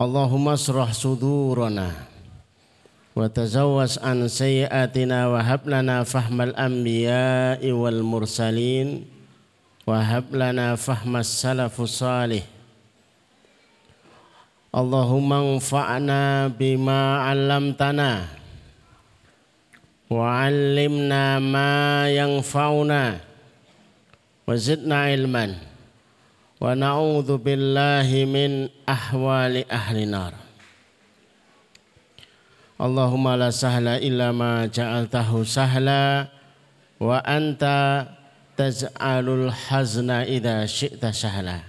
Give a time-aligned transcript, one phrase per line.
[0.00, 1.92] Allahumma surah sudurana
[3.12, 9.04] wa tazawwas an sayyiatina wa hab lana fahmal anbiya'i wal mursalin
[9.84, 12.40] wa hab lana fahmas salafus salih
[14.72, 18.24] Allahumma anfa'na bima 'allamtana
[20.08, 23.20] wa 'allimna ma yanfa'una
[24.48, 25.60] wa zidna ilman
[26.60, 30.36] wa na'udzu billahi min ahwali ahli nar.
[32.76, 36.28] Allahumma la sahla illa ma ja'altahu sahla
[37.00, 38.12] wa anta
[38.60, 41.64] taj'alul hazna idza syi'ta sahla.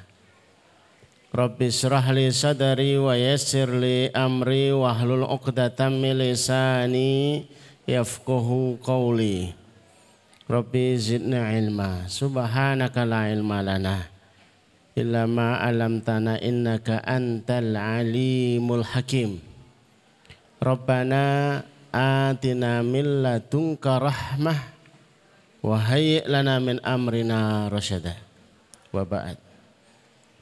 [1.31, 7.47] Rabbi israh li sadri wa yassir li amri wa hlul 'uqdatam min lisani
[7.87, 9.55] yafqahu qawli.
[10.51, 14.11] Rabbi zidni ilma subhanaka la ilma lana
[15.01, 19.41] illa ma alamtana innaka antal alimul hakim.
[20.61, 24.59] Rabbana atina min ladunka rahmah
[25.65, 28.13] wa hayyi lana min amrina rasyada.
[28.93, 29.41] Wa ba'd.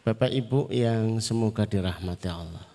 [0.03, 2.65] Bapak Ibu yang semoga dirahmati Allah.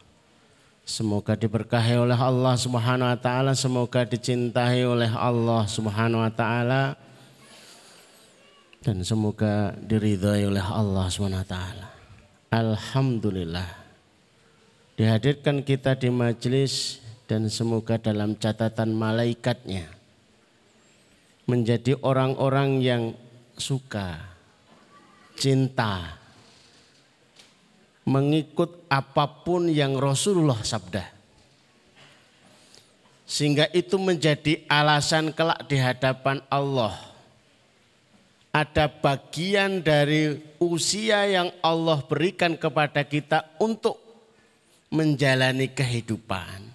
[0.85, 6.97] Semoga diberkahi oleh Allah Subhanahu wa taala, semoga dicintai oleh Allah Subhanahu wa taala
[8.85, 11.57] dan semoga diridhai oleh Allah SWT.
[12.53, 13.81] Alhamdulillah.
[14.95, 19.89] Dihadirkan kita di majelis dan semoga dalam catatan malaikatnya
[21.49, 23.03] menjadi orang-orang yang
[23.57, 24.21] suka,
[25.35, 26.21] cinta,
[28.05, 31.09] mengikut apa pun yang Rasulullah sabda.
[33.25, 37.14] Sehingga itu menjadi alasan kelak di hadapan Allah
[38.55, 43.99] ada bagian dari usia yang Allah berikan kepada kita untuk
[44.95, 46.71] menjalani kehidupan.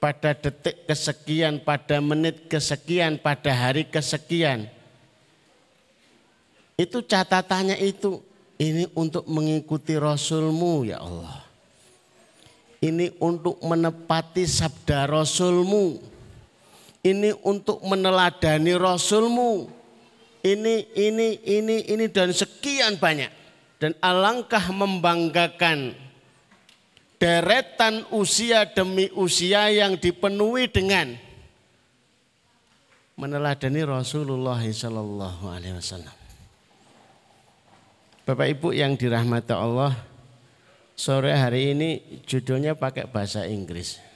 [0.00, 4.64] Pada detik kesekian, pada menit kesekian, pada hari kesekian.
[6.80, 8.24] Itu catatannya itu,
[8.56, 11.44] ini untuk mengikuti Rasulmu ya Allah.
[12.80, 16.09] Ini untuk menepati sabda Rasulmu
[17.00, 19.68] ini untuk meneladani Rasulmu.
[20.40, 23.28] Ini, ini, ini, ini dan sekian banyak.
[23.80, 25.96] Dan alangkah membanggakan
[27.16, 31.16] deretan usia demi usia yang dipenuhi dengan
[33.16, 36.16] meneladani Rasulullah Sallallahu Alaihi Wasallam.
[38.28, 39.96] Bapak Ibu yang dirahmati Allah,
[40.92, 44.09] sore hari ini judulnya pakai bahasa Inggris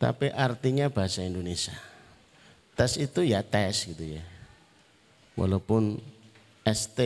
[0.00, 1.76] tapi artinya bahasa Indonesia.
[2.72, 4.24] Tes itu ya tes gitu ya.
[5.36, 6.00] Walaupun
[6.64, 6.96] ST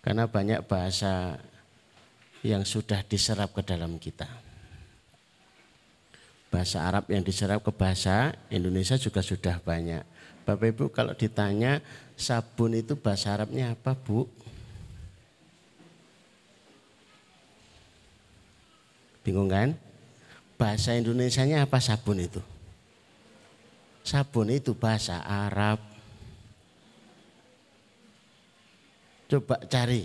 [0.00, 1.36] karena banyak bahasa
[2.40, 4.24] yang sudah diserap ke dalam kita.
[6.48, 10.00] Bahasa Arab yang diserap ke bahasa Indonesia juga sudah banyak.
[10.48, 11.84] Bapak Ibu kalau ditanya
[12.16, 14.24] sabun itu bahasa Arabnya apa Bu?
[19.24, 19.76] Bingung kan?
[20.54, 22.40] Bahasa Indonesianya apa sabun itu?
[24.04, 25.80] Sabun itu bahasa Arab.
[29.28, 30.04] Coba cari.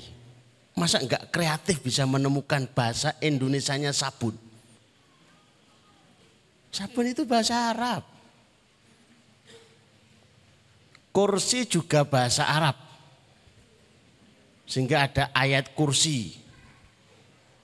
[0.80, 4.40] Masa enggak kreatif bisa menemukan bahasa Indonesianya sabun?
[6.72, 8.08] Sabun itu bahasa Arab.
[11.12, 12.78] Kursi juga bahasa Arab.
[14.70, 16.38] Sehingga ada ayat kursi.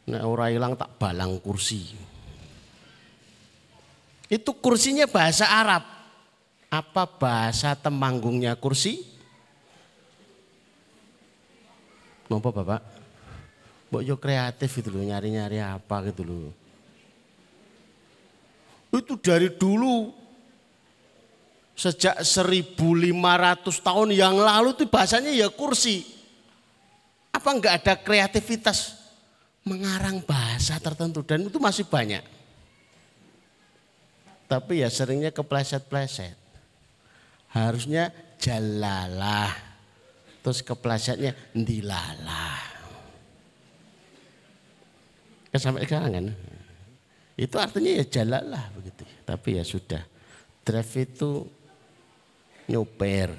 [0.10, 2.15] Nah, orang hilang tak balang kursi.
[4.30, 5.84] Itu kursinya bahasa Arab.
[6.70, 9.06] Apa bahasa temanggungnya kursi?
[12.26, 12.82] Nopo Bapak?
[13.94, 16.50] Mbok yo kreatif gitu loh, nyari-nyari apa gitu loh.
[18.90, 20.10] Itu dari dulu
[21.76, 26.08] sejak 1500 tahun yang lalu itu bahasanya ya kursi.
[27.36, 28.96] Apa enggak ada kreativitas
[29.68, 32.24] mengarang bahasa tertentu dan itu masih banyak.
[34.46, 36.38] Tapi ya seringnya kepleset-pleset.
[37.50, 39.54] Harusnya jalalah.
[40.46, 42.62] Terus keplesetnya ndilalah.
[45.50, 46.28] Kan sampai sekarang kan.
[47.36, 49.04] Itu artinya ya jalalah begitu.
[49.26, 50.04] Tapi ya sudah.
[50.62, 51.48] Drive itu
[52.70, 53.34] nyopir.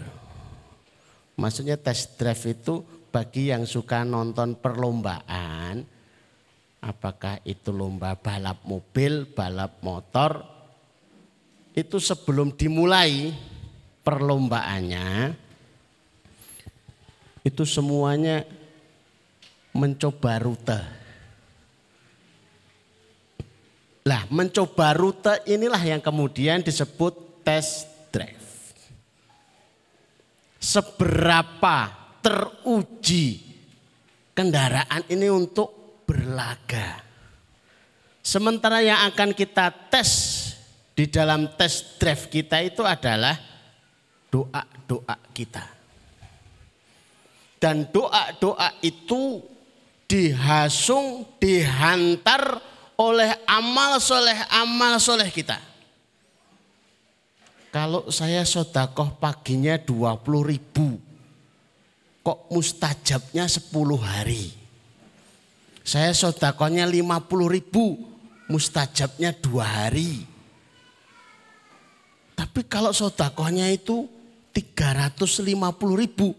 [1.36, 2.82] Maksudnya tes drive itu
[3.12, 5.84] bagi yang suka nonton perlombaan,
[6.84, 10.55] apakah itu lomba balap mobil, balap motor,
[11.76, 13.36] itu sebelum dimulai
[14.00, 15.36] perlombaannya,
[17.44, 18.48] itu semuanya
[19.76, 20.80] mencoba rute.
[24.08, 28.72] Lah mencoba rute inilah yang kemudian disebut test drive.
[30.56, 31.92] Seberapa
[32.24, 33.44] teruji
[34.32, 37.04] kendaraan ini untuk berlaga.
[38.24, 40.35] Sementara yang akan kita tes
[40.96, 43.36] di dalam tes drive kita itu adalah
[44.32, 45.64] doa-doa kita.
[47.60, 49.44] Dan doa-doa itu
[50.08, 52.60] dihasung, dihantar
[52.96, 55.60] oleh amal soleh amal soleh kita.
[57.68, 60.16] Kalau saya sodakoh paginya 20
[60.48, 60.96] ribu,
[62.24, 64.48] kok mustajabnya 10 hari.
[65.86, 67.94] Saya sodakonya 50 ribu,
[68.50, 70.35] mustajabnya dua hari.
[72.56, 74.08] Tapi kalau sodakonya itu
[74.56, 75.60] 350
[75.92, 76.32] ribu,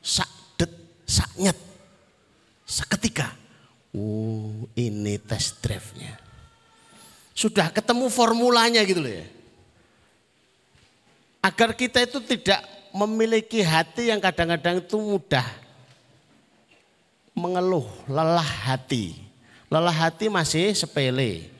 [0.00, 0.72] sakdet,
[1.04, 1.52] saknyet,
[2.64, 3.28] seketika.
[3.92, 6.16] Oh ini tes drive-nya.
[7.36, 9.28] Sudah ketemu formulanya gitu loh ya.
[11.44, 12.64] Agar kita itu tidak
[12.96, 15.44] memiliki hati yang kadang-kadang itu mudah
[17.36, 19.12] mengeluh, lelah hati.
[19.68, 21.51] Lelah hati masih sepele.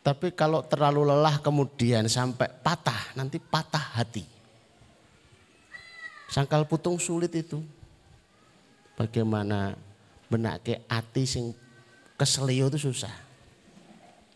[0.00, 4.24] Tapi kalau terlalu lelah kemudian sampai patah, nanti patah hati.
[6.32, 7.60] Sangkal putung sulit itu.
[8.96, 9.76] Bagaimana
[10.28, 11.52] benake hati sing
[12.16, 13.12] keselio itu susah.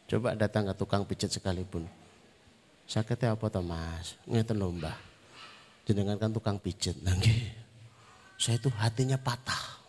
[0.08, 1.88] Coba datang ke tukang pijat sekalipun.
[2.84, 4.20] Sakitnya apa toh mas?
[4.28, 4.92] Ngeten lomba
[5.84, 6.96] jenengan kan tukang pijit.
[7.04, 7.52] Nangge.
[8.40, 9.84] Saya itu hatinya patah.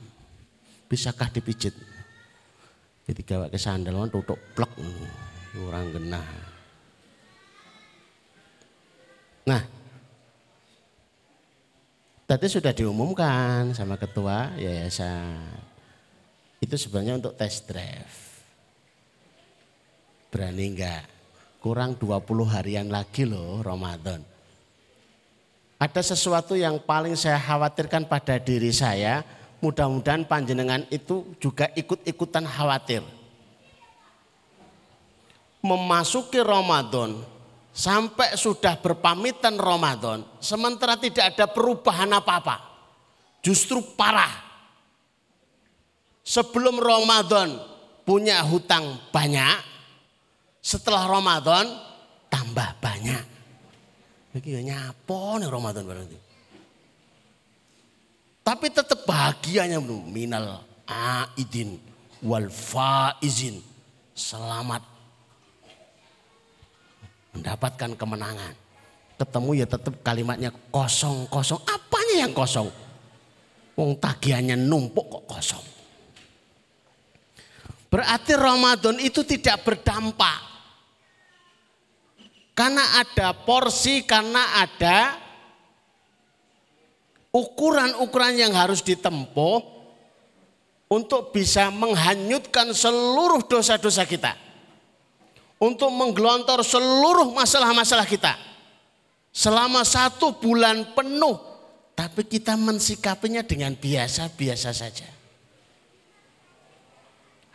[0.86, 1.74] Bisakah dipijit?
[3.10, 4.70] Jadi gawak ke sandal tutup plek
[5.62, 6.30] orang genah.
[9.46, 9.62] Nah,
[12.28, 15.40] tadi sudah diumumkan sama ketua yayasan.
[16.60, 18.16] Itu sebenarnya untuk test drive.
[20.34, 21.04] Berani enggak?
[21.64, 24.36] Kurang 20 harian lagi loh Ramadan
[25.76, 29.22] ada sesuatu yang paling saya khawatirkan pada diri saya,
[29.60, 33.04] mudah-mudahan panjenengan itu juga ikut-ikutan khawatir.
[35.66, 37.26] Memasuki Ramadan,
[37.74, 42.62] sampai sudah berpamitan Ramadan, sementara tidak ada perubahan apa-apa.
[43.42, 44.46] Justru parah.
[46.22, 47.58] Sebelum Ramadan
[48.06, 49.58] punya hutang banyak,
[50.62, 51.66] setelah Ramadan
[52.30, 53.26] tambah banyak.
[54.34, 56.18] Iki ya nyapo nih Ramadan berarti.
[58.46, 61.82] Tapi tetap bahagianya minal aidin
[62.22, 63.62] wal faizin.
[64.16, 64.95] Selamat
[67.36, 68.54] mendapatkan kemenangan.
[69.16, 71.60] Ketemu ya tetap kalimatnya kosong-kosong.
[71.68, 72.68] Apanya yang kosong?
[73.76, 75.66] Wong tagihannya numpuk kok kosong.
[77.92, 80.56] Berarti Ramadan itu tidak berdampak
[82.56, 85.20] karena ada porsi, karena ada
[87.36, 89.60] ukuran-ukuran yang harus ditempuh
[90.88, 94.45] untuk bisa menghanyutkan seluruh dosa-dosa kita.
[95.56, 98.36] Untuk menggelontor seluruh masalah-masalah kita.
[99.32, 101.40] Selama satu bulan penuh.
[101.96, 105.08] Tapi kita mensikapinya dengan biasa-biasa saja.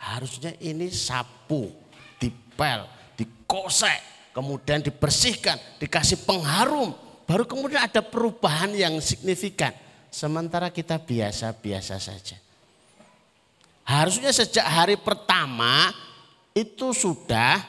[0.01, 1.69] Harusnya ini sapu,
[2.17, 6.97] dipel, dikosek, kemudian dibersihkan, dikasih pengharum,
[7.29, 9.69] baru kemudian ada perubahan yang signifikan.
[10.09, 12.35] Sementara kita biasa-biasa saja.
[13.85, 15.93] Harusnya sejak hari pertama
[16.51, 17.61] itu sudah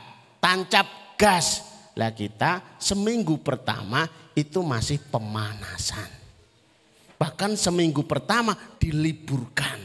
[0.42, 1.62] tancap gas.
[1.94, 6.10] Lah kita seminggu pertama itu masih pemanasan.
[7.14, 9.78] Bahkan seminggu pertama diliburkan.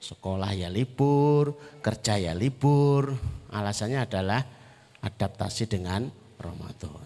[0.00, 1.52] Sekolah ya libur,
[1.84, 3.12] kerja ya libur.
[3.52, 4.40] Alasannya adalah
[5.04, 6.08] adaptasi dengan
[6.40, 7.04] Ramadan.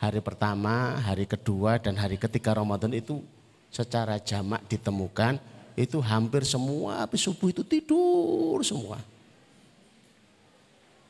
[0.00, 3.20] Hari pertama, hari kedua, dan hari ketiga Ramadan itu
[3.68, 5.36] secara jamak ditemukan
[5.76, 8.96] itu hampir semua habis subuh itu tidur semua.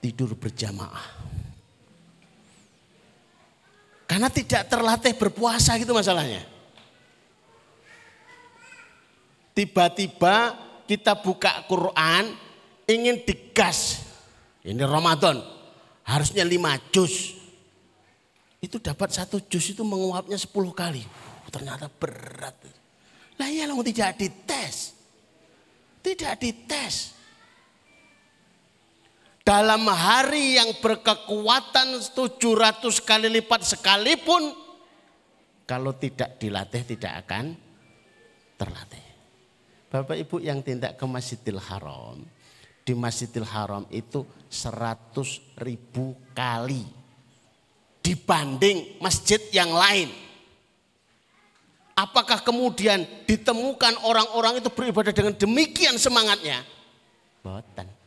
[0.00, 1.21] Tidur berjamaah.
[4.09, 6.42] Karena tidak terlatih berpuasa gitu masalahnya.
[9.54, 10.57] Tiba-tiba
[10.88, 12.35] kita buka Quran
[12.90, 14.02] ingin digas.
[14.66, 15.38] Ini Ramadan
[16.02, 17.38] harusnya lima juz.
[18.59, 21.04] Itu dapat satu juz itu menguapnya sepuluh kali.
[21.50, 22.54] ternyata berat.
[23.38, 24.95] Lah iya tidak dites.
[25.99, 27.19] Tidak dites.
[29.40, 34.52] Dalam hari yang berkekuatan 700 kali lipat sekalipun.
[35.64, 37.56] Kalau tidak dilatih tidak akan
[38.61, 39.06] terlatih.
[39.90, 42.23] Bapak Ibu yang tindak ke Masjidil Haram
[42.85, 45.14] di Masjidil Haram itu 100
[45.62, 46.82] ribu kali
[48.02, 50.11] dibanding masjid yang lain.
[51.94, 56.64] Apakah kemudian ditemukan orang-orang itu beribadah dengan demikian semangatnya?
[57.44, 58.00] Boten.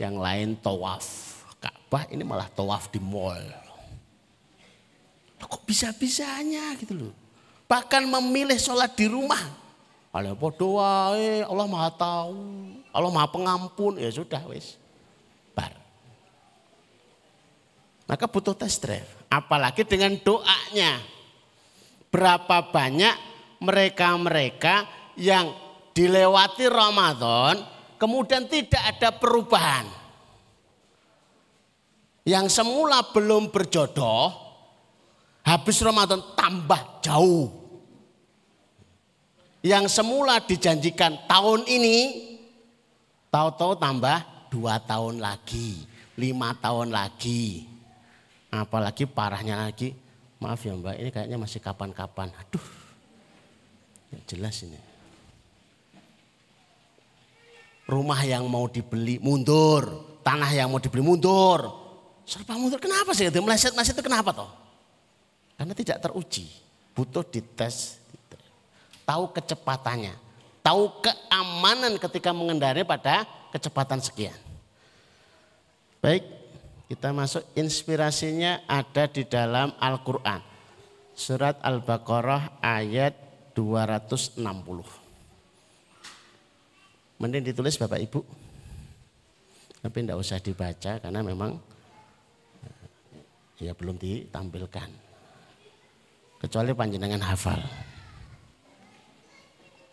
[0.00, 1.06] Yang lain tawaf.
[1.60, 3.44] Ka'bah ini malah tawaf di mall.
[5.36, 7.12] Kok bisa-bisanya gitu loh.
[7.68, 9.40] Bahkan memilih sholat di rumah.
[10.10, 11.14] Allah doa,
[11.46, 12.40] Allah maha tahu,
[12.90, 14.74] Allah maha pengampun, ya sudah wis.
[15.54, 15.70] Bar.
[18.10, 19.06] Maka butuh test drive.
[19.30, 20.98] Apalagi dengan doanya.
[22.10, 23.14] Berapa banyak
[23.62, 24.82] mereka-mereka
[25.14, 25.54] yang
[25.94, 27.62] dilewati Ramadan
[28.00, 29.84] kemudian tidak ada perubahan.
[32.24, 34.32] Yang semula belum berjodoh,
[35.44, 37.60] habis Ramadan tambah jauh
[39.60, 41.96] yang semula dijanjikan tahun ini,
[43.28, 45.84] tahu-tahu tambah dua tahun lagi,
[46.16, 47.68] lima tahun lagi.
[48.50, 49.94] Apalagi parahnya lagi,
[50.40, 52.32] maaf ya mbak, ini kayaknya masih kapan-kapan.
[52.34, 52.66] Aduh,
[54.26, 54.89] jelas ini.
[57.90, 61.66] Rumah yang mau dibeli mundur, tanah yang mau dibeli mundur.
[62.22, 63.26] Serba mundur, kenapa sih?
[63.26, 64.50] Meleset-meleset itu kenapa toh?
[65.58, 66.46] Karena tidak teruji,
[66.94, 68.00] butuh dites
[69.10, 70.14] tahu kecepatannya,
[70.62, 74.38] tahu keamanan ketika mengendarai pada kecepatan sekian.
[75.98, 76.22] Baik,
[76.86, 80.38] kita masuk inspirasinya ada di dalam Al-Quran.
[81.18, 83.18] Surat Al-Baqarah ayat
[83.58, 85.09] 260.
[87.20, 88.20] Mending ditulis Bapak Ibu.
[89.80, 91.56] Tapi tidak usah dibaca karena memang
[93.60, 94.88] ya belum ditampilkan.
[96.40, 97.60] Kecuali panjenengan hafal.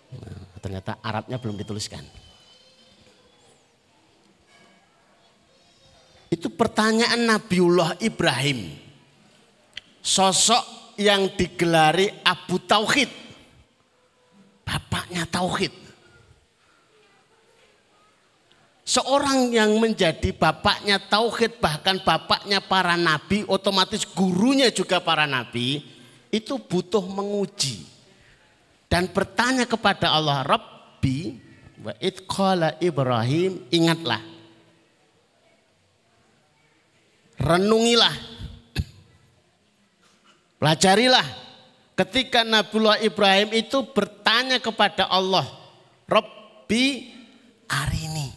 [0.07, 2.03] Nah, ternyata Arabnya belum dituliskan.
[6.31, 8.71] Itu pertanyaan Nabiullah Ibrahim.
[9.99, 13.11] Sosok yang digelari Abu Tauhid.
[14.63, 15.86] Bapaknya Tauhid.
[18.87, 25.83] Seorang yang menjadi bapaknya Tauhid bahkan bapaknya para nabi otomatis gurunya juga para nabi
[26.31, 27.83] itu butuh menguji
[28.87, 31.35] dan bertanya kepada Allah Rabbi
[31.83, 34.23] wa itqala Ibrahim ingatlah.
[37.43, 38.15] Renungilah.
[40.63, 41.27] Pelajarilah.
[41.91, 45.43] Ketika Nabiullah Ibrahim itu bertanya kepada Allah
[46.07, 47.09] Rabbi
[47.67, 48.36] arini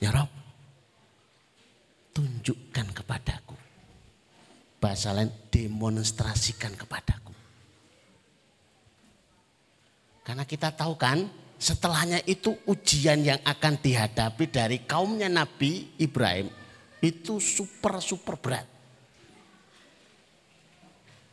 [0.00, 0.32] ya Rabb
[2.16, 3.56] tunjukkan kepadaku
[4.80, 7.30] bahasa lain demonstrasikan kepadaku
[10.24, 11.28] karena kita tahu kan
[11.60, 16.48] setelahnya itu ujian yang akan dihadapi dari kaumnya Nabi Ibrahim
[17.04, 18.68] itu super-super berat.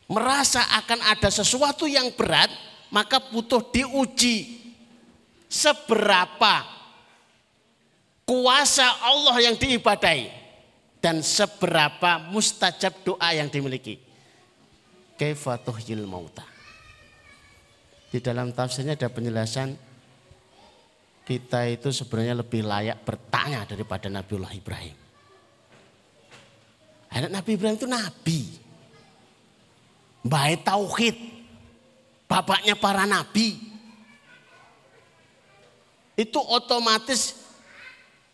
[0.08, 2.48] Merasa akan ada sesuatu yang berat
[2.88, 4.66] maka butuh diuji
[5.48, 6.64] seberapa
[8.28, 10.28] kuasa Allah yang diibadai
[11.00, 13.96] dan seberapa mustajab doa yang dimiliki.
[15.16, 16.44] Kaifatuhil mauta.
[18.12, 19.72] Di dalam tafsirnya ada penjelasan
[21.24, 24.96] kita itu sebenarnya lebih layak bertanya daripada Nabiullah Ibrahim.
[27.08, 28.40] Anak Nabi Ibrahim itu nabi.
[30.20, 31.16] Baik tauhid.
[32.28, 33.56] Bapaknya para nabi.
[36.12, 37.37] Itu otomatis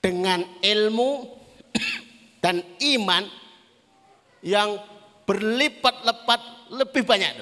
[0.04, 1.24] dengan ilmu
[2.44, 3.24] dan iman
[4.44, 4.76] yang
[5.24, 6.40] berlipat-lipat
[6.76, 7.40] lebih banyak.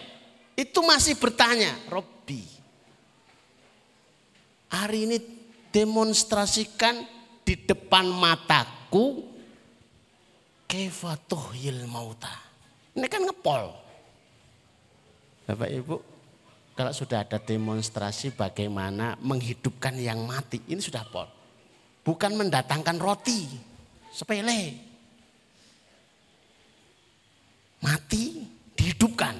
[0.55, 2.47] Itu masih bertanya, Rob Nabi.
[4.73, 5.19] Hari ini
[5.69, 7.05] demonstrasikan
[7.45, 9.27] di depan mataku
[10.65, 12.33] kefatuhil mauta.
[12.95, 13.75] Ini kan ngepol.
[15.45, 15.97] Bapak Ibu,
[16.73, 21.29] kalau sudah ada demonstrasi bagaimana menghidupkan yang mati, ini sudah pol.
[22.03, 23.47] Bukan mendatangkan roti,
[24.11, 24.75] sepele.
[27.83, 28.43] Mati,
[28.75, 29.39] dihidupkan.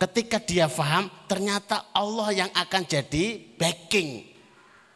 [0.00, 4.24] Ketika dia faham, ternyata Allah yang akan jadi backing.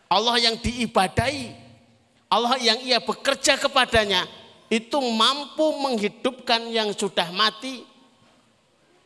[0.08, 1.52] Allah yang diibadai.
[2.32, 4.24] Allah yang ia bekerja kepadanya.
[4.72, 7.84] Itu mampu menghidupkan yang sudah mati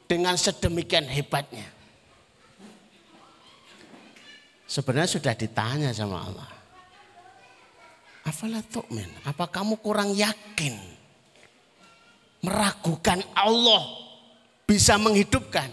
[0.07, 1.67] dengan sedemikian hebatnya.
[4.71, 6.58] Sebenarnya sudah ditanya sama Allah.
[8.29, 9.09] Afala tu'min?
[9.25, 10.77] Apa kamu kurang yakin?
[12.45, 13.89] Meragukan Allah
[14.69, 15.73] bisa menghidupkan.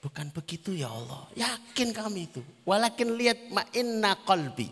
[0.00, 1.26] Bukan begitu ya Allah.
[1.34, 2.40] Yakin kami itu.
[2.62, 4.70] Walakin lihat ma'inna qalbi.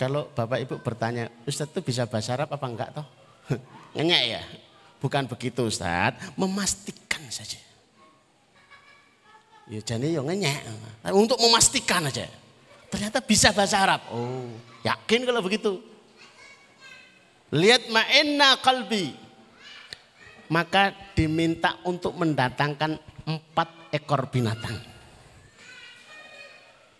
[0.00, 3.06] Kalau Bapak Ibu bertanya, Ustadz itu bisa bahasa Arab apa enggak toh?
[3.94, 4.42] Ngenyek ya?
[4.96, 7.69] Bukan begitu Ustadz, memastikan saja.
[9.70, 10.66] Ya jadi ya ngenyek.
[11.14, 12.26] Untuk memastikan aja.
[12.90, 14.02] Ternyata bisa bahasa Arab.
[14.10, 14.50] Oh,
[14.82, 15.78] yakin kalau begitu.
[17.54, 19.14] Lihat ma'inna kalbi.
[20.50, 24.74] Maka diminta untuk mendatangkan empat ekor binatang.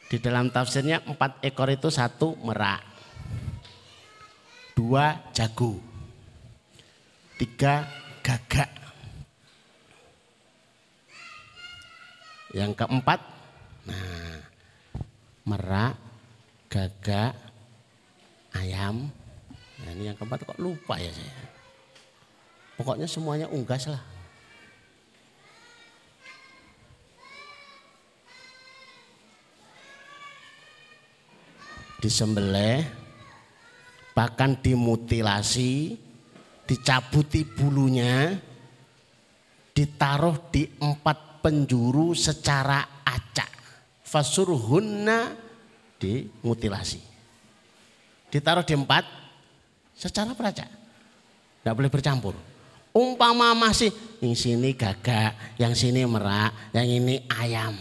[0.07, 2.83] Di dalam tafsirnya empat ekor itu satu merak
[4.75, 5.79] dua jago,
[7.39, 7.87] tiga
[8.23, 8.80] gagak.
[12.51, 13.21] Yang keempat,
[13.87, 14.43] nah
[15.47, 15.95] merak,
[16.67, 17.35] gagak,
[18.55, 19.07] ayam.
[19.81, 21.35] Nah, ini yang keempat kok lupa ya saya.
[22.75, 24.03] Pokoknya semuanya unggas lah.
[32.01, 32.81] Disembelih
[34.17, 36.01] bahkan dimutilasi,
[36.65, 38.41] dicabuti bulunya,
[39.77, 43.51] ditaruh di empat penjuru secara acak.
[44.05, 45.35] Fasurhunna
[46.01, 47.01] dimutilasi.
[48.31, 49.05] Ditaruh di empat
[49.97, 50.69] secara peracak.
[51.61, 52.35] Tidak boleh bercampur.
[52.91, 57.75] Umpama masih yang sini gagak, yang sini merak, yang ini ayam.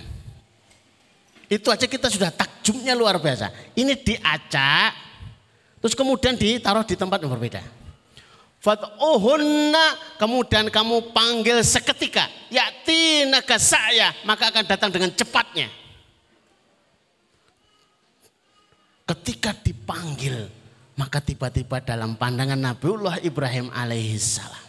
[1.49, 3.49] Itu aja kita sudah takjubnya luar biasa.
[3.73, 5.09] Ini diacak,
[5.79, 7.63] Terus kemudian ditaruh di tempat yang berbeda.
[8.59, 12.27] Fat'uhunna kemudian kamu panggil seketika.
[12.51, 15.71] Yaktina ke saya maka akan datang dengan cepatnya.
[19.07, 20.51] Ketika dipanggil
[20.99, 24.67] maka tiba-tiba dalam pandangan Nabiullah Ibrahim alaihissalam.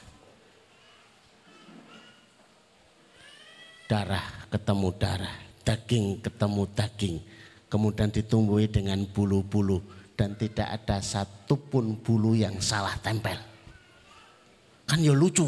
[3.91, 7.17] Darah ketemu darah, daging ketemu daging.
[7.67, 9.83] Kemudian ditumbuhi dengan bulu-bulu
[10.15, 13.50] dan tidak ada satupun bulu yang salah tempel.
[14.91, 15.47] Kan ya lucu.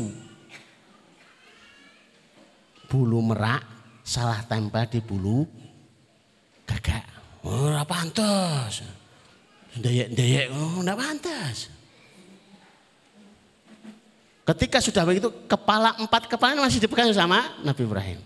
[2.86, 3.66] Bulu merak
[4.06, 5.42] salah tempel di bulu
[6.62, 7.02] gagak.
[7.42, 8.86] Oh, ora pantas.
[9.74, 11.74] Ndeyek-ndeyek, oh, enggak pantas.
[14.46, 18.18] Ketika sudah begitu, kepala empat kepala masih dipegang sama Nabi Ibrahim.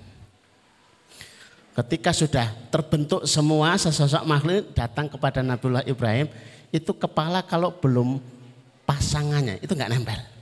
[1.76, 6.28] Ketika sudah terbentuk semua sesosok makhluk datang kepada Nabiullah Ibrahim,
[6.72, 8.20] itu kepala kalau belum
[8.84, 10.35] pasangannya itu nggak nempel.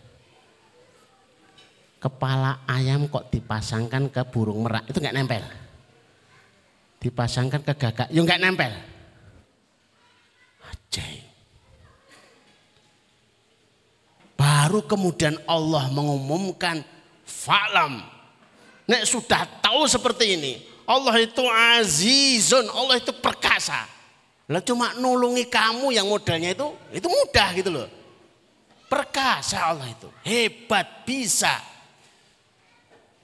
[2.05, 5.41] Kepala ayam kok dipasangkan ke burung merak itu nggak nempel.
[7.01, 8.69] Dipasangkan ke gagak, ya nggak nempel.
[10.69, 11.25] Ajaib.
[14.37, 16.85] Baru kemudian Allah mengumumkan
[17.25, 18.05] falam.
[18.85, 23.89] Nek sudah tahu seperti ini, Allah itu azizun, Allah itu perkasa.
[24.45, 27.89] Lah cuma nulungi kamu yang modalnya itu itu mudah gitu loh.
[28.93, 31.73] Perkasa Allah itu, hebat bisa.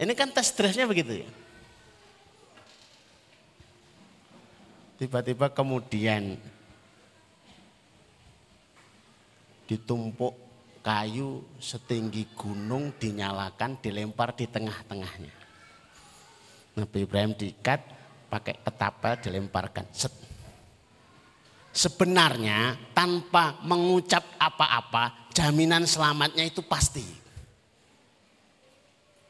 [0.00, 1.28] Ini kan tes stresnya begitu ya.
[4.96, 6.40] Tiba-tiba kemudian
[9.68, 10.32] ditumpuk
[10.80, 15.32] kayu setinggi gunung dinyalakan dilempar di tengah-tengahnya.
[16.80, 17.80] Nabi Ibrahim diikat
[18.32, 19.84] pakai ketapel dilemparkan.
[19.92, 20.12] Set.
[21.70, 27.19] Sebenarnya tanpa mengucap apa-apa jaminan selamatnya itu pasti.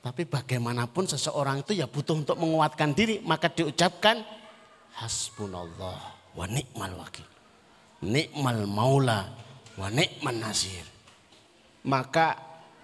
[0.00, 4.24] Tapi bagaimanapun seseorang itu ya butuh untuk menguatkan diri maka diucapkan
[4.96, 6.00] hasbunallah
[6.32, 7.28] wa ni'mal wakil.
[8.00, 9.28] Nikmal maula
[9.76, 10.88] wa ni'man nasir.
[11.84, 12.36] Maka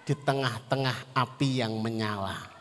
[0.05, 2.57] di tengah-tengah api yang menyala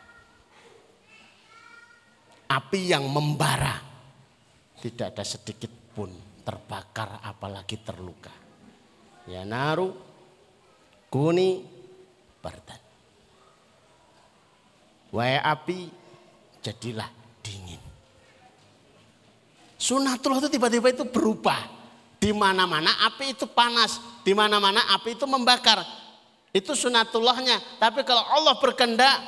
[2.51, 3.83] api yang membara.
[4.77, 6.13] Tidak ada sedikit pun
[6.47, 8.31] terbakar apalagi terluka.
[9.27, 9.91] Ya naru
[11.11, 11.67] kuni
[12.39, 12.86] bardan.
[15.15, 15.91] Wahai api
[16.63, 17.07] jadilah
[17.45, 17.79] dingin.
[19.79, 21.75] Sunatullah itu tiba-tiba itu berubah.
[22.17, 25.85] Di mana-mana api itu panas, di mana-mana api itu membakar.
[26.51, 27.79] Itu sunatullahnya.
[27.79, 29.21] Tapi kalau Allah berkehendak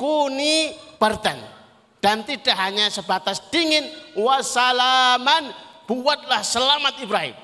[0.00, 1.36] kuni bardan
[2.00, 3.84] dan tidak hanya sebatas dingin
[4.16, 5.52] wasalaman
[5.84, 7.36] buatlah selamat Ibrahim.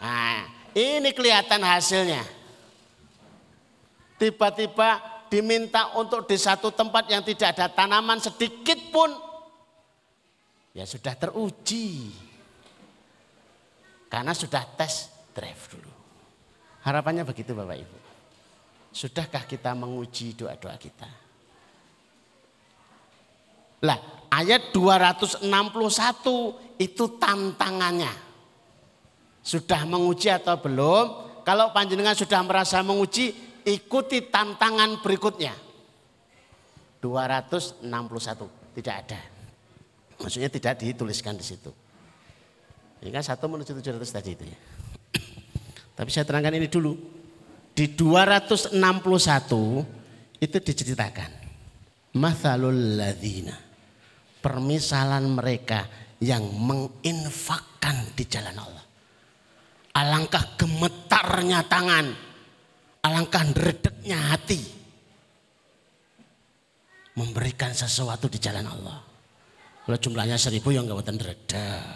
[0.00, 0.44] Nah,
[0.76, 2.24] ini kelihatan hasilnya.
[4.16, 9.10] Tiba-tiba diminta untuk di satu tempat yang tidak ada tanaman sedikit pun
[10.76, 12.12] ya sudah teruji.
[14.06, 15.92] Karena sudah tes drive dulu.
[16.86, 17.98] Harapannya begitu Bapak Ibu.
[18.94, 21.10] Sudahkah kita menguji doa-doa kita?
[23.84, 23.98] Lah,
[24.32, 25.44] ayat 261
[26.80, 28.14] itu tantangannya.
[29.44, 31.04] Sudah menguji atau belum?
[31.44, 33.36] Kalau panjenengan sudah merasa menguji,
[33.66, 35.52] ikuti tantangan berikutnya.
[37.02, 37.82] 261
[38.78, 39.20] tidak ada.
[40.16, 41.68] Maksudnya tidak dituliskan di situ.
[43.04, 44.58] Ini kan satu menuju 700 tadi itu ya.
[45.96, 46.96] Tapi saya terangkan ini dulu.
[47.76, 48.72] Di 261
[50.40, 51.30] itu diceritakan.
[52.16, 53.52] Mathalul ladhina.
[54.40, 55.84] Permisalan mereka
[56.22, 58.84] yang menginfakkan di jalan Allah.
[59.96, 62.06] Alangkah gemetarnya tangan.
[63.06, 64.58] Alangkah redeknya hati.
[67.14, 68.98] Memberikan sesuatu di jalan Allah.
[69.86, 71.86] Kalau jumlahnya seribu yang gak buatan redek.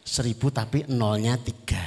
[0.00, 1.84] Seribu tapi nolnya tiga.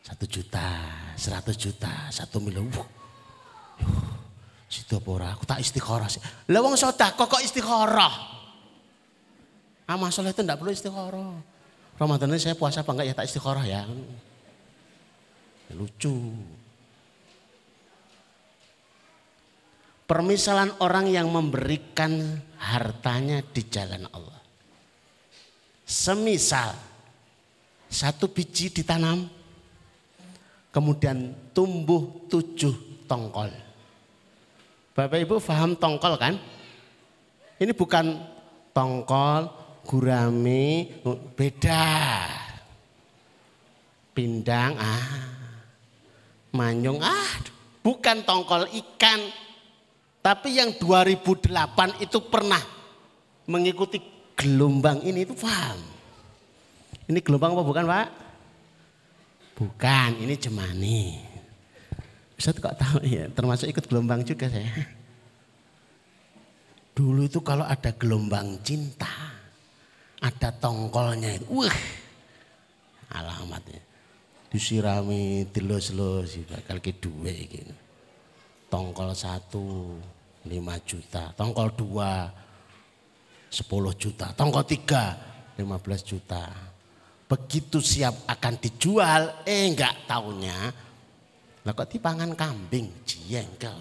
[0.00, 0.88] Satu juta,
[1.20, 2.64] seratus juta, satu miliar.
[2.64, 2.88] Wuh.
[4.68, 6.18] Situ pora, aku tak istikharah sih.
[6.50, 8.14] Lah wong sedekah kok istikharah?
[9.84, 11.36] Ah masalah itu enggak perlu istikharah.
[11.94, 13.86] Ramadan ini saya puasa apa enggak ya tak istikharah ya.
[15.78, 16.34] Lucu.
[20.04, 24.40] Permisalan orang yang memberikan hartanya di jalan Allah.
[25.84, 26.76] Semisal
[27.88, 29.30] satu biji ditanam,
[30.74, 33.48] kemudian tumbuh tujuh tongkol.
[34.98, 36.34] Bapak Ibu paham tongkol kan?
[37.62, 38.18] Ini bukan
[38.74, 39.46] tongkol,
[39.86, 40.90] gurame,
[41.38, 41.86] beda.
[44.14, 45.06] Pindang, ah,
[46.54, 47.30] manyung, ah,
[47.82, 49.43] bukan tongkol ikan.
[50.24, 52.62] Tapi yang 2008 itu pernah
[53.44, 54.00] mengikuti
[54.32, 55.76] gelombang ini itu paham.
[57.04, 58.08] Ini gelombang apa bukan Pak?
[59.52, 61.20] Bukan, ini jemani.
[62.40, 64.72] Bisa kok tahu ya, termasuk ikut gelombang juga saya.
[66.96, 69.36] Dulu itu kalau ada gelombang cinta,
[70.24, 71.78] ada tongkolnya itu, wah
[73.12, 73.84] alamatnya.
[74.48, 77.83] Disirami, dilos-los, bakal ke dua gitu.
[78.74, 79.94] Tongkol satu,
[80.50, 81.30] lima juta.
[81.38, 82.26] Tongkol dua,
[83.46, 84.34] sepuluh juta.
[84.34, 85.14] Tongkol tiga,
[85.54, 86.50] lima belas juta.
[87.30, 90.74] Begitu siap akan dijual, eh enggak taunya.
[91.62, 93.78] Lah kok dipangan kambing, jengkel.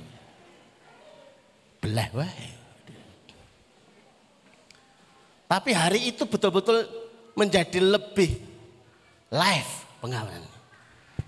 [1.82, 2.50] Belah wae.
[5.50, 6.86] Tapi hari itu betul-betul
[7.34, 8.30] menjadi lebih
[9.34, 9.74] live
[10.06, 10.54] pengawalan.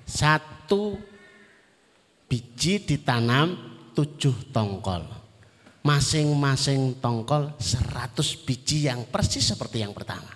[0.06, 1.02] Satu
[2.26, 3.56] biji ditanam
[3.96, 5.06] tujuh tongkol.
[5.86, 10.34] Masing-masing tongkol seratus biji yang persis seperti yang pertama.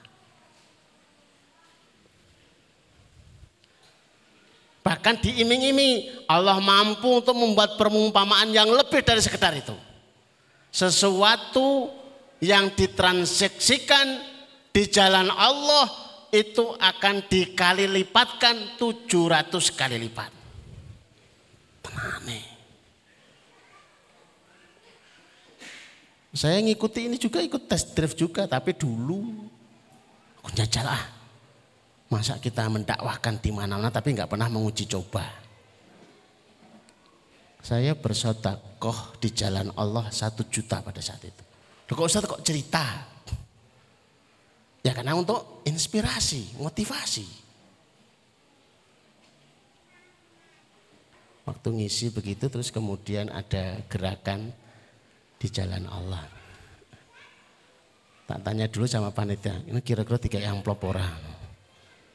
[4.85, 9.75] Bahkan diiming-iming Allah mampu untuk membuat perumpamaan yang lebih dari sekedar itu.
[10.69, 11.89] Sesuatu
[12.39, 14.21] yang ditransaksikan
[14.69, 15.89] di jalan Allah
[16.29, 20.38] itu akan dikali lipatkan 700 kali lipat.
[21.89, 22.39] Tenane.
[26.29, 29.49] Saya ngikuti ini juga ikut test drive juga tapi dulu
[30.39, 31.05] aku jajal ah.
[32.09, 35.25] Masa kita mendakwahkan di mana-mana tapi nggak pernah menguji coba.
[37.61, 41.43] Saya bersodakoh di jalan Allah satu juta pada saat itu.
[41.89, 42.85] Loh kok Ustaz kok cerita?
[44.79, 47.48] Ya karena untuk inspirasi, motivasi.
[51.59, 54.47] Waktu ngisi begitu terus kemudian ada gerakan
[55.35, 56.23] di jalan Allah.
[58.23, 61.19] Tak tanya dulu sama panitia, ini kira-kira tiga yang orang.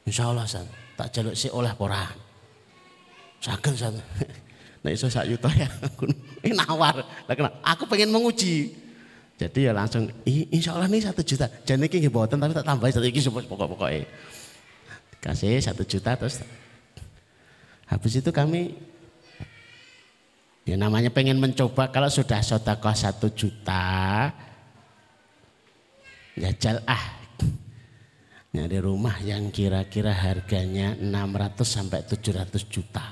[0.01, 0.65] Insya Allah san,
[0.97, 2.09] tak jaluk si oleh pora.
[3.37, 3.93] Sagel san.
[4.81, 5.69] Nek iso sak juta ya.
[6.41, 7.05] Ini nawar.
[7.61, 8.73] Aku pengen menguji.
[9.37, 11.45] Jadi ya langsung insya Allah nih satu juta.
[11.69, 14.09] Jadi ini tapi tak tambahin satu ini pokok-pokoknya.
[15.21, 16.41] Kasih satu juta terus
[17.85, 18.73] habis itu kami
[20.65, 24.33] ya namanya pengen mencoba kalau sudah sodakoh satu juta
[26.35, 27.15] jajal ah
[28.55, 33.03] nyari rumah yang kira-kira harganya 600 sampai 700 juta.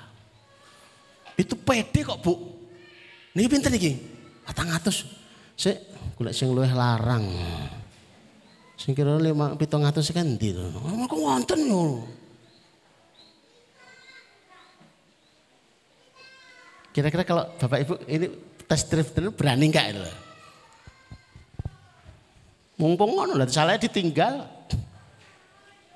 [1.35, 2.33] Itu pede kok bu.
[3.35, 3.99] Nih pinter nih,
[4.47, 5.03] patang atus.
[5.59, 5.83] Saya
[6.15, 7.27] kulit sing luwih larang.
[8.79, 10.71] Sing kira lima pitung atus kan di tuh.
[10.79, 12.07] Aku wonten yo.
[16.93, 18.29] Kira-kira kalau bapak ibu ini
[18.69, 20.05] tes drive dulu berani nggak itu?
[22.77, 24.45] Mumpung ngono lah, salah ditinggal.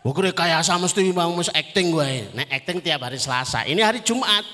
[0.07, 0.31] Gue
[0.63, 2.31] sama mesti mau mus acting gue.
[2.31, 3.67] Nek acting tiap hari Selasa.
[3.67, 4.45] Ini hari Jumat.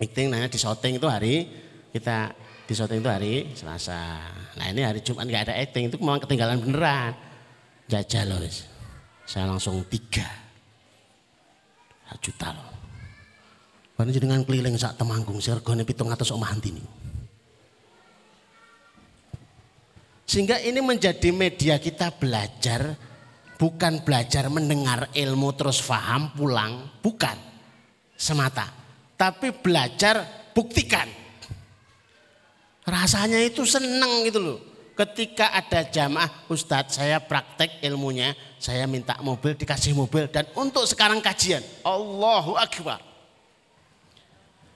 [0.00, 1.44] Acting nanya di shooting itu hari
[1.92, 2.32] kita
[2.64, 4.32] di shooting itu hari Selasa.
[4.56, 7.12] Nah ini hari Jumat nggak ada acting itu memang ketinggalan beneran.
[7.84, 8.40] Jajal loh.
[9.28, 10.24] Saya langsung tiga.
[12.24, 12.66] Juta loh.
[14.00, 16.80] Karena dengan keliling saat temanggung, sergone pitung atas omah ini.
[20.24, 22.96] Sehingga ini menjadi media kita belajar,
[23.60, 27.36] bukan belajar mendengar ilmu terus faham pulang, bukan
[28.16, 28.72] semata.
[29.20, 30.24] Tapi belajar
[30.56, 31.04] buktikan.
[32.88, 34.58] Rasanya itu seneng gitu loh.
[34.96, 40.24] Ketika ada jamaah Ustadz saya praktek ilmunya, saya minta mobil, dikasih mobil.
[40.32, 43.09] Dan untuk sekarang kajian, Allahu Akbar.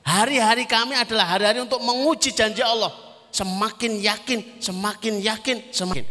[0.05, 2.93] Hari-hari kami adalah hari-hari untuk menguji janji Allah
[3.35, 6.05] semakin yakin, semakin yakin, semakin.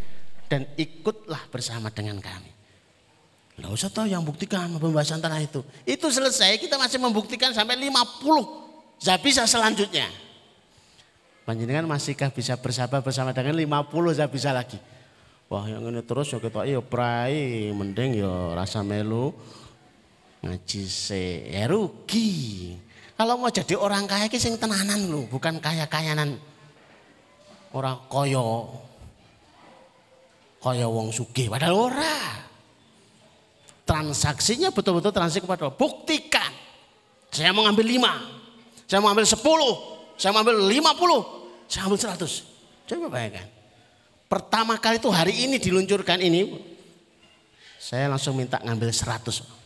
[0.52, 2.52] Dan ikutlah bersama dengan kami.
[3.54, 5.62] Tidak usah tahu yang buktikan pembahasan tanah itu.
[5.86, 10.10] Itu selesai kita masih membuktikan sampai 50 bisa selanjutnya.
[11.46, 14.82] Panjenengan masihkah bisa bersabar bersama dengan 50 bisa lagi.
[15.54, 19.36] Wah yang ini terus ya kita iya prai mending ya rasa melu
[20.42, 21.70] ngaji se ya.
[23.24, 26.36] Kalau mau jadi orang kaya ki sing tenanan lu, bukan kaya-kayanan
[27.72, 28.44] Ora kaya
[30.60, 32.20] kaya wong sugih padahal ora.
[33.88, 36.52] Transaksinya betul-betul transaksi kepada buktikan.
[37.32, 38.12] Saya mau ngambil lima,
[38.92, 41.24] saya mau ngambil sepuluh, saya mau ngambil lima puluh,
[41.72, 42.44] saya ambil seratus.
[42.84, 43.48] Coba bayangkan.
[44.28, 46.60] Pertama kali itu hari ini diluncurkan ini,
[47.80, 49.63] saya langsung minta ngambil seratus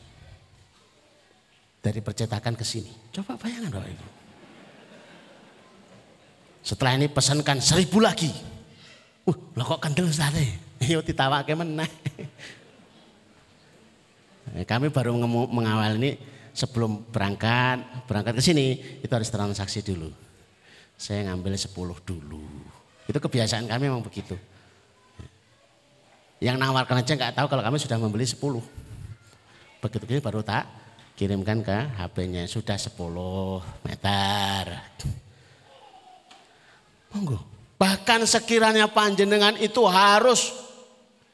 [1.82, 2.92] dari percetakan ke sini.
[3.14, 4.08] Coba bayangkan Bapak Ibu.
[6.68, 8.28] Setelah ini pesankan seribu lagi.
[9.24, 10.36] Uh, lo kok kendel Ustaz?
[10.92, 11.88] Yo ditawake meneh.
[14.56, 15.16] Eh, kami baru
[15.48, 16.16] mengawal ini
[16.56, 20.10] sebelum berangkat, berangkat ke sini itu harus transaksi dulu.
[20.96, 22.44] Saya ngambil sepuluh dulu.
[23.06, 24.34] Itu kebiasaan kami memang begitu.
[26.42, 28.64] Yang nawarkan aja nggak tahu kalau kami sudah membeli sepuluh.
[29.78, 30.87] Begitu ini baru tak
[31.18, 34.78] kirimkan ke HP-nya sudah sepuluh meter.
[37.10, 37.42] Monggo.
[37.82, 40.54] Bahkan sekiranya panjenengan itu harus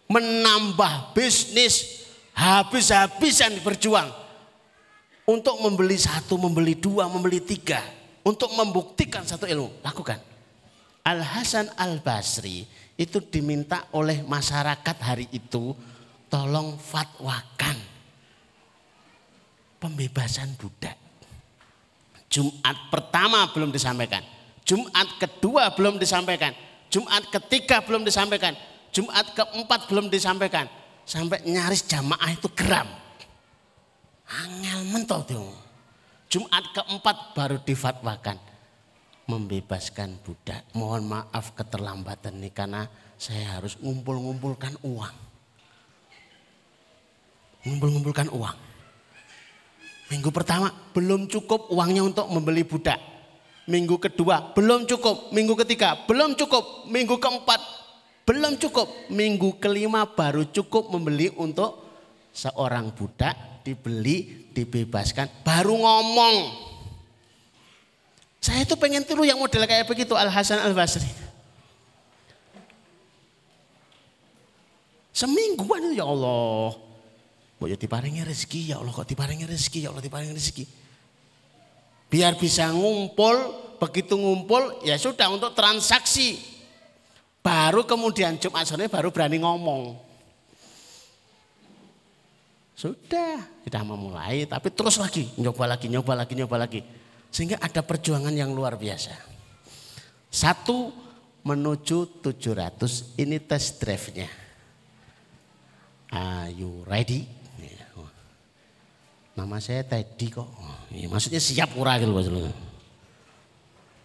[0.07, 4.07] menambah bisnis habis-habisan berjuang
[5.27, 7.83] untuk membeli satu, membeli dua, membeli tiga,
[8.23, 10.19] untuk membuktikan satu ilmu, lakukan.
[11.03, 12.63] Al Hasan Al Basri
[12.95, 15.75] itu diminta oleh masyarakat hari itu
[16.31, 17.92] tolong fatwakan
[19.83, 20.95] pembebasan budak.
[22.31, 24.23] Jumat pertama belum disampaikan.
[24.63, 26.55] Jumat kedua belum disampaikan.
[26.87, 28.55] Jumat ketiga belum disampaikan.
[28.95, 30.71] Jumat keempat belum disampaikan.
[31.03, 32.87] Sampai nyaris jamaah itu geram.
[34.23, 35.51] Angel mentol tuh.
[36.31, 38.39] Jumat keempat baru difatwakan.
[39.27, 40.63] Membebaskan budak.
[40.71, 42.87] Mohon maaf keterlambatan ini karena
[43.19, 45.15] saya harus ngumpul-ngumpulkan uang.
[47.67, 48.72] Ngumpul-ngumpulkan uang.
[50.13, 53.01] Minggu pertama belum cukup uangnya untuk membeli budak
[53.63, 57.61] Minggu kedua belum cukup, minggu ketiga belum cukup, minggu keempat
[58.27, 61.79] belum cukup, minggu kelima baru cukup membeli untuk
[62.35, 66.35] seorang budak dibeli, dibebaskan, baru ngomong.
[68.43, 71.07] Saya itu pengen tiru yang model kayak begitu Al Hasan Al Basri.
[75.15, 76.75] Semingguan ya Allah.
[77.63, 80.67] Mau ya diparingi rezeki ya Allah kok diparingi rezeki ya Allah diparingi rezeki.
[82.11, 83.39] Biar bisa ngumpul,
[83.79, 86.43] begitu ngumpul ya sudah untuk transaksi.
[87.39, 89.95] Baru kemudian Jumat sore baru berani ngomong.
[92.75, 96.83] Sudah, kita memulai tapi terus lagi, nyoba lagi, nyoba lagi, nyoba lagi.
[97.31, 99.15] Sehingga ada perjuangan yang luar biasa.
[100.27, 100.91] Satu
[101.47, 104.27] menuju 700 ini test drive-nya.
[106.11, 107.42] Are you ready?
[109.33, 110.49] Nama saya Teddy kok.
[110.93, 112.53] Ya, maksudnya siap ura gitu maksudnya.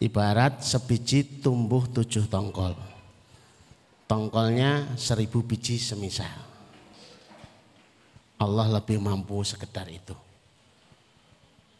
[0.00, 2.72] Ibarat sebiji tumbuh tujuh tongkol.
[4.08, 6.32] Tongkolnya seribu biji semisal.
[8.38, 10.16] Allah lebih mampu sekedar itu.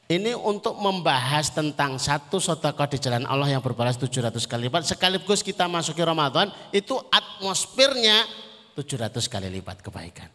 [0.08, 4.88] Ini untuk membahas tentang satu sotako di jalan Allah yang berbalas 700 kali lipat.
[4.88, 8.24] Sekaligus kita masuki Ramadan itu atmosfernya
[8.72, 10.28] 700 kali lipat kebaikan.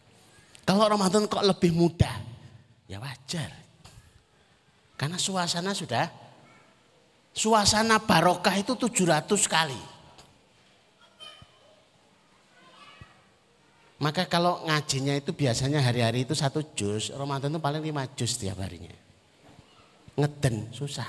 [0.62, 2.33] Kalau Ramadan kok lebih mudah,
[2.84, 3.50] Ya wajar.
[4.94, 6.06] Karena suasana sudah
[7.34, 9.82] suasana barokah itu 700 kali.
[14.04, 18.60] Maka kalau ngajinya itu biasanya hari-hari itu satu jus, Ramadan itu paling lima jus tiap
[18.60, 18.92] harinya.
[20.18, 21.08] Ngeden, susah.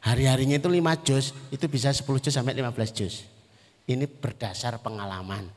[0.00, 3.28] Hari-harinya itu lima jus, itu bisa 10 jus sampai 15 jus.
[3.84, 5.52] Ini berdasar pengalaman,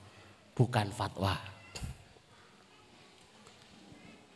[0.51, 1.52] bukan fatwa.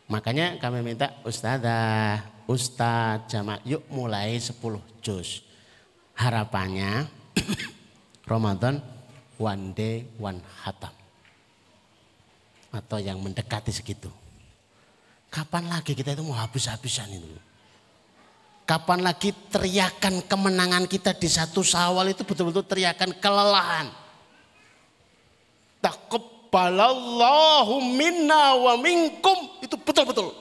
[0.08, 4.56] Makanya kami minta ustazah, ustaz jamaah yuk mulai 10
[5.04, 5.44] juz.
[6.16, 7.06] Harapannya
[8.32, 8.80] Ramadan
[9.36, 10.96] one day one hatam.
[12.72, 14.08] Atau yang mendekati segitu.
[15.28, 17.28] Kapan lagi kita itu mau habis-habisan itu?
[18.68, 23.88] Kapan lagi teriakan kemenangan kita di satu sawal itu betul-betul teriakan kelelahan.
[25.84, 30.32] Takut taqabbalallahu minna wa minkum itu betul-betul.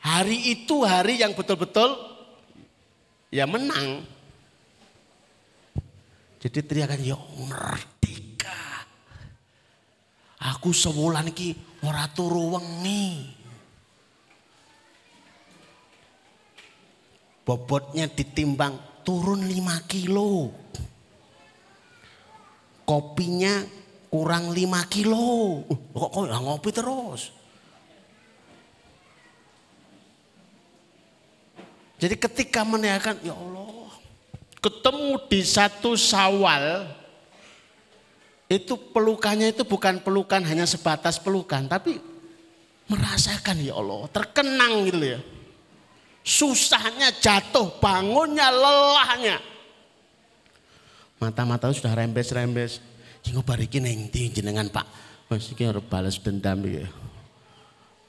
[0.00, 1.94] Hari itu hari yang betul-betul
[3.28, 4.08] ya menang.
[6.38, 8.86] Jadi teriakan ya merdeka.
[10.54, 13.36] Aku sebulan ki ora turu wengi.
[17.42, 20.52] Bobotnya ditimbang turun 5 kilo
[22.88, 23.68] kopinya
[24.08, 25.60] kurang 5 kilo.
[25.92, 27.36] Kok kok ngopi terus?
[31.98, 33.90] Jadi ketika menanyakan, ya Allah,
[34.62, 36.86] ketemu di satu sawal,
[38.46, 41.98] itu pelukannya itu bukan pelukan hanya sebatas pelukan, tapi
[42.86, 45.20] merasakan ya Allah, terkenang gitu ya.
[46.22, 49.57] Susahnya jatuh bangunnya, lelahnya.
[51.18, 52.78] Mata-mata sudah rembes-rembes.
[53.26, 54.86] Jingo bariki neng jenengan Pak.
[55.28, 56.86] Mas iki harus balas dendam ya.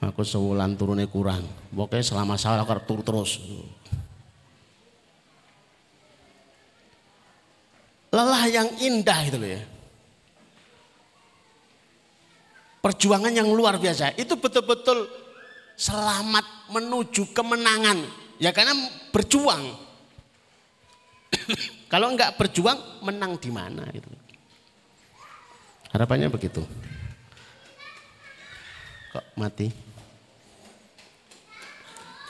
[0.00, 1.44] Aku sewulan turunnya kurang.
[1.74, 3.36] Pokoknya selama sahur aku tur terus.
[8.10, 9.62] Lelah yang indah itu loh ya.
[12.80, 14.16] Perjuangan yang luar biasa.
[14.16, 15.04] Itu betul-betul
[15.76, 18.00] selamat menuju kemenangan.
[18.40, 18.72] Ya karena
[19.12, 19.76] berjuang.
[21.90, 24.06] Kalau enggak berjuang, menang di mana gitu.
[25.90, 26.62] Harapannya begitu.
[29.10, 29.66] Kok mati?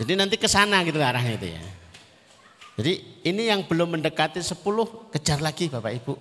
[0.01, 1.65] Jadi nanti ke sana gitu arahnya itu ya.
[2.81, 2.93] Jadi
[3.29, 4.65] ini yang belum mendekati 10
[5.13, 6.15] kejar lagi Bapak Ibu.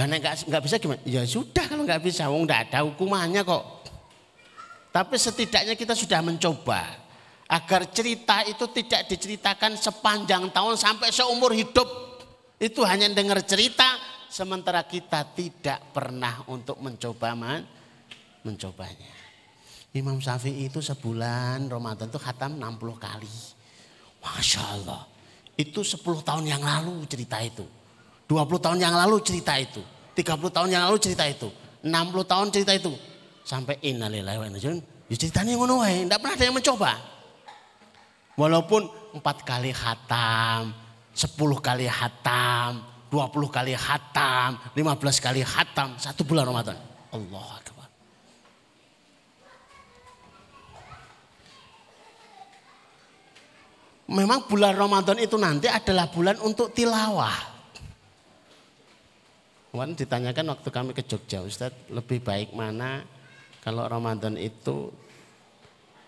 [0.00, 1.00] Lah enggak enggak bisa gimana?
[1.04, 3.84] Ya sudah kalau enggak bisa, wong enggak ada hukumannya kok.
[4.96, 6.99] Tapi setidaknya kita sudah mencoba
[7.50, 11.88] agar cerita itu tidak diceritakan sepanjang tahun sampai seumur hidup.
[12.62, 13.98] Itu hanya dengar cerita
[14.30, 17.66] sementara kita tidak pernah untuk mencoba man,
[18.46, 19.18] mencobanya.
[19.90, 23.34] Imam Syafi'i itu sebulan Ramadan itu khatam 60 kali.
[24.22, 25.02] Masya Allah.
[25.58, 27.66] Itu 10 tahun yang lalu cerita itu.
[28.30, 29.82] 20 tahun yang lalu cerita itu.
[30.14, 31.50] 30 tahun yang lalu cerita itu.
[31.82, 31.90] 60
[32.30, 32.94] tahun cerita itu.
[33.42, 34.60] Sampai innalillahi wa inna
[35.10, 37.19] Ya ceritanya ngono wae, pernah ada yang mencoba.
[38.40, 38.88] Walaupun
[39.20, 40.72] empat kali hatam,
[41.12, 42.80] sepuluh kali hatam,
[43.12, 46.80] dua puluh kali hatam, lima belas kali hatam, satu bulan Ramadan.
[47.12, 47.88] Allah Akbar.
[54.08, 57.36] Memang bulan Ramadan itu nanti adalah bulan untuk tilawah.
[59.76, 63.04] Wan ditanyakan waktu kami ke Jogja, Ustadz lebih baik mana
[63.60, 64.88] kalau Ramadan itu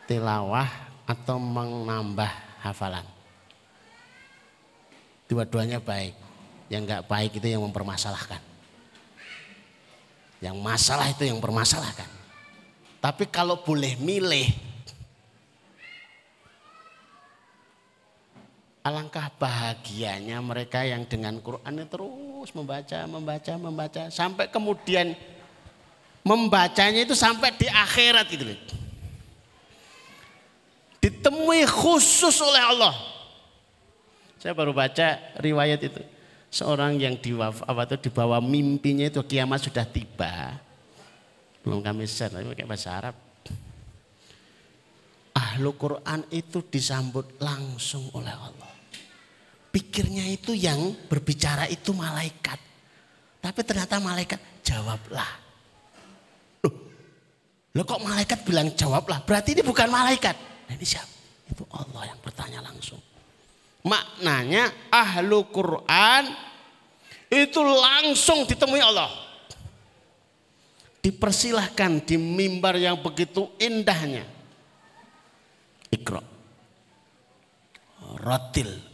[0.08, 2.30] tilawah atau menambah
[2.62, 3.06] hafalan.
[5.26, 6.14] Dua-duanya baik.
[6.72, 8.40] Yang enggak baik itu yang mempermasalahkan.
[10.40, 12.08] Yang masalah itu yang mempermasalahkan.
[13.02, 14.46] Tapi kalau boleh milih,
[18.82, 25.14] alangkah bahagianya mereka yang dengan Quran terus membaca, membaca, membaca sampai kemudian
[26.26, 28.54] membacanya itu sampai di akhirat gitu.
[31.02, 32.94] Ditemui khusus oleh Allah.
[34.38, 36.02] Saya baru baca riwayat itu.
[36.52, 40.62] Seorang yang di apa itu dibawa mimpinya itu kiamat sudah tiba.
[41.62, 43.16] Belum kami share, tapi pakai bahasa Arab.
[45.32, 48.72] Ahlu Quran itu disambut langsung oleh Allah.
[49.72, 52.60] Pikirnya itu yang berbicara itu malaikat.
[53.40, 55.32] Tapi ternyata malaikat jawablah.
[56.62, 56.74] Loh,
[57.72, 59.24] loh kok malaikat bilang jawablah?
[59.24, 60.51] Berarti ini bukan malaikat.
[60.76, 61.14] Ini siapa?
[61.52, 63.00] Itu Allah yang bertanya langsung.
[63.82, 66.30] Maknanya ahlu Quran
[67.28, 69.10] itu langsung ditemui Allah.
[71.02, 74.22] Dipersilahkan di mimbar yang begitu indahnya.
[75.90, 76.22] Ikro.
[78.22, 78.92] Rotil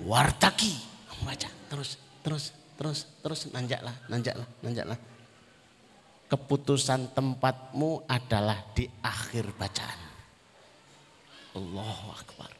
[0.00, 0.76] wartaki
[1.24, 4.98] baca terus terus terus terus nanjaklah nanjaklah nanjaklah
[6.26, 10.00] keputusan tempatmu adalah di akhir bacaan.
[11.56, 12.50] Allahu Akbar.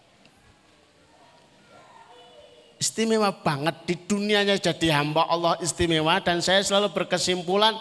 [2.77, 7.73] Istimewa banget di dunianya jadi hamba Allah istimewa dan saya selalu berkesimpulan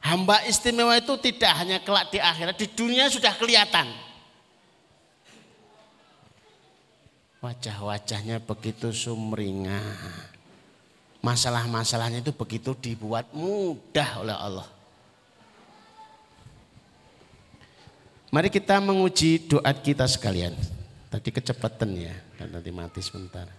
[0.00, 3.92] hamba istimewa itu tidak hanya kelak di akhirat di dunia sudah kelihatan.
[7.44, 10.35] Wajah-wajahnya begitu sumringah.
[11.26, 14.68] Masalah-masalahnya itu begitu dibuat mudah oleh Allah.
[18.30, 20.54] Mari kita menguji doa kita sekalian.
[21.10, 23.50] Tadi kecepatan ya, dan nanti mati sebentar.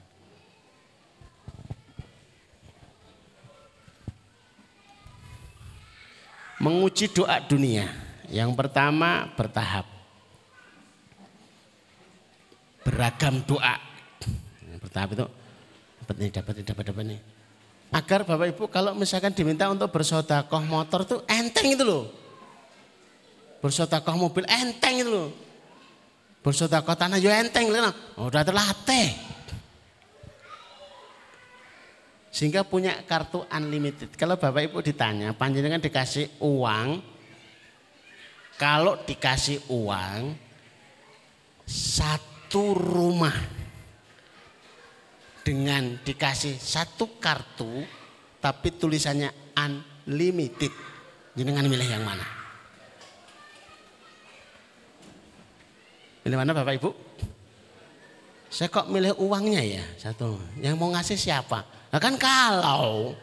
[6.64, 7.92] Menguji doa dunia.
[8.32, 9.88] Yang pertama bertahap
[12.88, 13.76] beragam doa.
[14.80, 15.28] Pertama itu
[16.00, 17.22] dapat nih, dapat nih, dapat dapat nih.
[17.88, 22.06] Agar Bapak Ibu kalau misalkan diminta untuk bersodakoh motor itu enteng itu loh.
[23.64, 25.30] Bersodakoh mobil enteng itu loh.
[26.44, 27.92] Bersodakoh tanah juga enteng loh.
[28.20, 29.16] Oh, udah terlatih.
[32.28, 34.14] Sehingga punya kartu unlimited.
[34.14, 37.02] Kalau Bapak Ibu ditanya, panjenengan dikasih uang,
[38.62, 40.38] kalau dikasih uang,
[41.66, 43.57] satu rumah
[45.48, 47.88] dengan dikasih satu kartu
[48.44, 50.76] tapi tulisannya unlimited.
[51.40, 52.28] Jenengan milih yang mana?
[56.28, 56.92] Milih mana Bapak Ibu?
[58.52, 60.36] Saya kok milih uangnya ya satu.
[60.60, 61.64] Yang mau ngasih siapa?
[61.96, 63.16] Nah kan kalau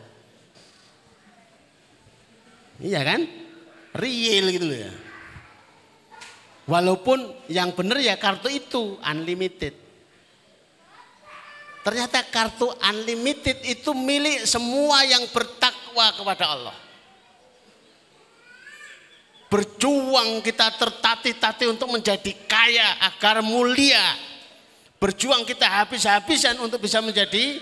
[2.80, 3.20] Iya kan?
[3.94, 4.92] Real gitu loh ya.
[6.64, 9.83] Walaupun yang benar ya kartu itu unlimited.
[11.84, 16.76] Ternyata kartu unlimited itu milik semua yang bertakwa kepada Allah.
[19.52, 24.00] Berjuang kita tertatih-tatih untuk menjadi kaya agar mulia.
[24.96, 27.60] Berjuang kita habis-habisan untuk bisa menjadi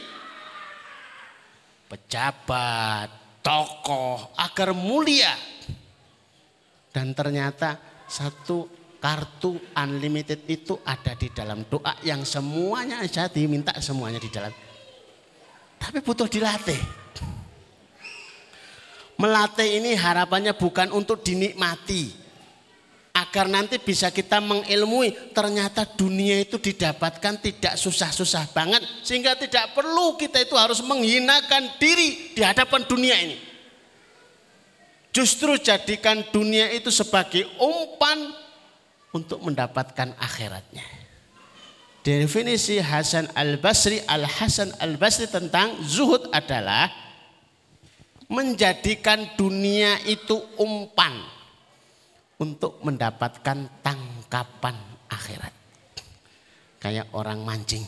[1.91, 3.11] pejabat,
[3.43, 5.35] tokoh, agar mulia.
[6.95, 7.75] Dan ternyata
[8.07, 8.71] satu
[9.03, 14.55] kartu unlimited itu ada di dalam doa yang semuanya aja diminta semuanya di dalam.
[15.83, 16.79] Tapi butuh dilatih.
[19.19, 22.23] Melatih ini harapannya bukan untuk dinikmati.
[23.13, 28.87] Agar nanti bisa kita mengilmui ternyata dunia itu didapatkan tidak susah-susah banget.
[29.03, 33.37] Sehingga tidak perlu kita itu harus menghinakan diri di hadapan dunia ini.
[35.13, 38.42] Justru jadikan dunia itu sebagai umpan
[39.13, 40.85] untuk mendapatkan akhiratnya.
[42.03, 46.91] Definisi Hasan Al-Basri, Al-Hasan Al-Basri tentang zuhud adalah
[48.27, 51.15] menjadikan dunia itu umpan
[52.43, 55.55] untuk mendapatkan tangkapan akhirat.
[56.83, 57.87] Kayak orang mancing.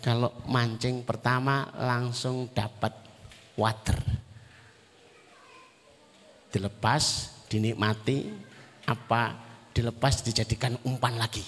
[0.00, 2.96] Kalau mancing pertama langsung dapat
[3.60, 3.98] water.
[6.48, 8.32] Dilepas, dinikmati,
[8.88, 11.44] apa dilepas dijadikan umpan lagi.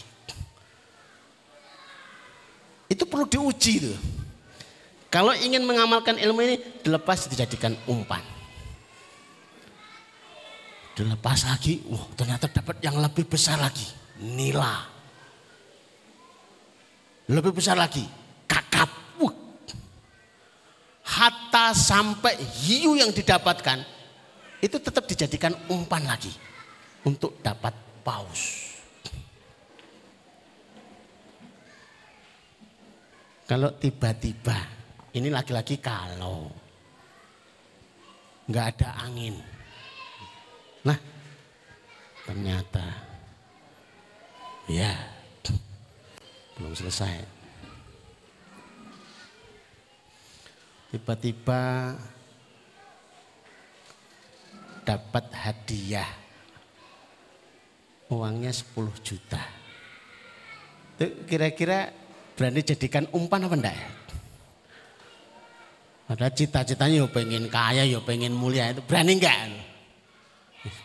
[2.91, 3.99] Itu perlu diuji tuh.
[5.11, 8.23] Kalau ingin mengamalkan ilmu ini dilepas dijadikan umpan.
[10.95, 13.87] Dilepas lagi, wah ternyata dapat yang lebih besar lagi.
[14.23, 14.87] Nila.
[17.31, 18.07] Lebih besar lagi,
[18.47, 18.91] kakap.
[19.23, 19.35] Wah.
[21.03, 23.83] Hatta sampai hiu yang didapatkan
[24.63, 26.31] itu tetap dijadikan umpan lagi
[27.03, 28.73] untuk dapat paus.
[33.51, 34.55] Kalau tiba-tiba,
[35.19, 36.47] ini lagi-lagi kalau
[38.47, 39.35] nggak ada angin.
[40.87, 40.99] Nah,
[42.27, 42.87] ternyata
[44.71, 44.95] ya
[46.55, 47.27] belum selesai.
[50.95, 51.95] Tiba-tiba
[54.87, 56.30] dapat hadiah
[58.11, 59.41] uangnya 10 juta.
[60.99, 61.95] Itu kira-kira
[62.35, 63.89] berani jadikan umpan apa enggak ya?
[66.35, 69.39] Cita-citanya yo pengen kaya, yo pengen mulia itu berani enggak?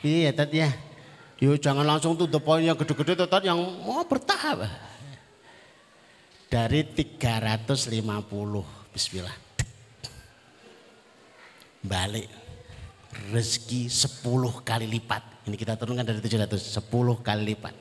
[0.06, 0.70] Iya tadi ya.
[1.42, 4.70] Yo jangan langsung tuh poinnya gede-gede tuh yang mau bertahap.
[6.48, 7.92] Dari 350
[8.94, 9.36] bismillah.
[11.86, 12.45] Balik
[13.32, 14.24] rezeki 10
[14.66, 15.48] kali lipat.
[15.48, 17.76] Ini kita turunkan dari 700, 10 kali lipat.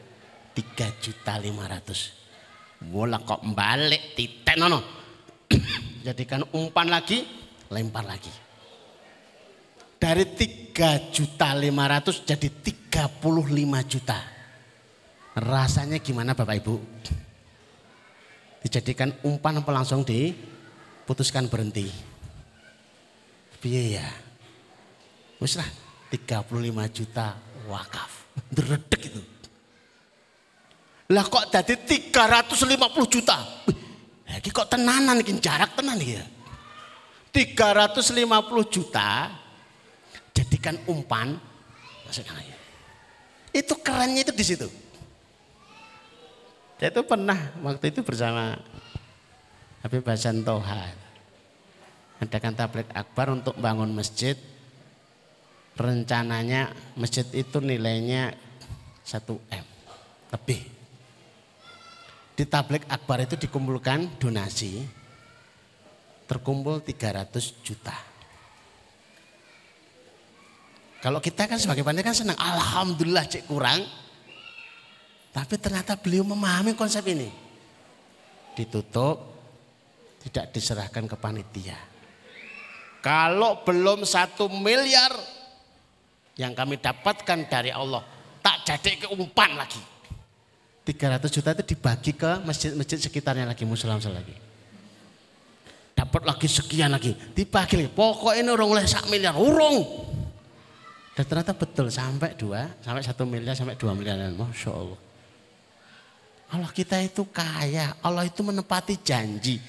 [0.55, 2.85] 3 juta 500.
[2.85, 4.79] Bola kok balik titik nono
[6.07, 7.25] jadikan umpan lagi,
[7.73, 8.31] lempar lagi.
[9.99, 14.19] Dari 3 juta 500 jadi 35 juta.
[15.35, 16.75] Rasanya gimana Bapak Ibu?
[18.63, 21.89] Dijadikan umpan apa langsung diputuskan berhenti?
[23.65, 24.24] Biaya.
[25.45, 25.69] Wis lah
[26.09, 26.49] 35
[26.89, 27.37] juta
[27.69, 28.33] wakaf.
[28.49, 29.21] Deredek itu.
[31.13, 32.81] Lah kok jadi 350
[33.13, 33.37] juta?
[34.25, 36.25] Lagi kok tenanan iki jarak tenan ya.
[37.29, 38.25] 350
[38.73, 39.37] juta
[40.33, 41.37] jadikan umpan
[42.09, 42.57] ya.
[43.53, 44.69] Itu kerennya itu di situ.
[46.81, 48.57] Saya itu pernah waktu itu bersama
[49.85, 50.89] Habib Hasan Toha.
[52.25, 54.54] Adakan tablet akbar untuk bangun masjid.
[55.75, 58.31] Rencananya masjid itu nilainya
[59.03, 59.67] 1 M
[60.31, 60.75] lebih
[62.35, 64.83] di tablik akbar itu dikumpulkan donasi
[66.27, 67.31] terkumpul 300
[67.63, 67.95] juta.
[70.99, 73.87] Kalau kita kan sebagai panitia kan senang, alhamdulillah cek kurang.
[75.31, 77.29] Tapi ternyata beliau memahami konsep ini.
[78.57, 79.21] Ditutup,
[80.27, 81.77] tidak diserahkan ke panitia.
[83.05, 85.13] Kalau belum satu miliar
[86.35, 88.03] yang kami dapatkan dari Allah,
[88.43, 89.81] tak jadi keumpan lagi.
[90.85, 94.37] 300 juta itu dibagi ke masjid-masjid sekitarnya lagi musola lagi.
[95.95, 97.91] Dapat lagi sekian lagi, dibagi lagi.
[97.95, 99.81] Pokoknya ini orang oleh sak miliar, urung.
[101.15, 104.19] Dan ternyata betul sampai dua, sampai satu miliar, sampai dua miliar.
[104.35, 105.01] Masya Allah.
[106.53, 109.63] Allah kita itu kaya, Allah itu menepati janji.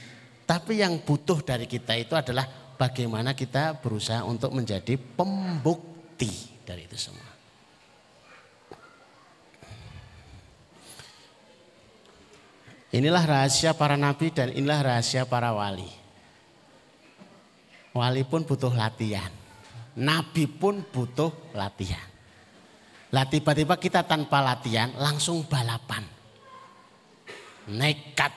[0.44, 2.44] Tapi yang butuh dari kita itu adalah
[2.76, 7.30] bagaimana kita berusaha untuk menjadi pembukti dari itu semua.
[12.96, 15.88] Inilah rahasia para nabi dan inilah rahasia para wali.
[17.94, 19.30] Wali pun butuh latihan.
[19.96, 22.08] Nabi pun butuh latihan.
[23.12, 26.04] Lah tiba-tiba kita tanpa latihan langsung balapan.
[27.72, 28.34] Nekat.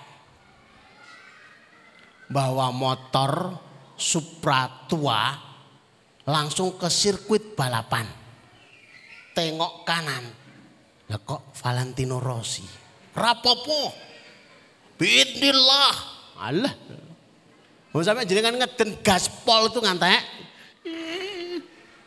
[2.28, 3.56] Bawa motor
[3.98, 5.47] Supra tua
[6.28, 8.04] langsung ke sirkuit balapan.
[9.32, 10.24] Tengok kanan.
[11.08, 12.68] Lah kok Valentino Rossi.
[13.16, 14.08] Rapopo
[14.98, 15.94] Bismillah.
[16.42, 16.74] Allah.
[17.94, 20.22] Mau sampai jenengan ngeden gaspol itu ngantek.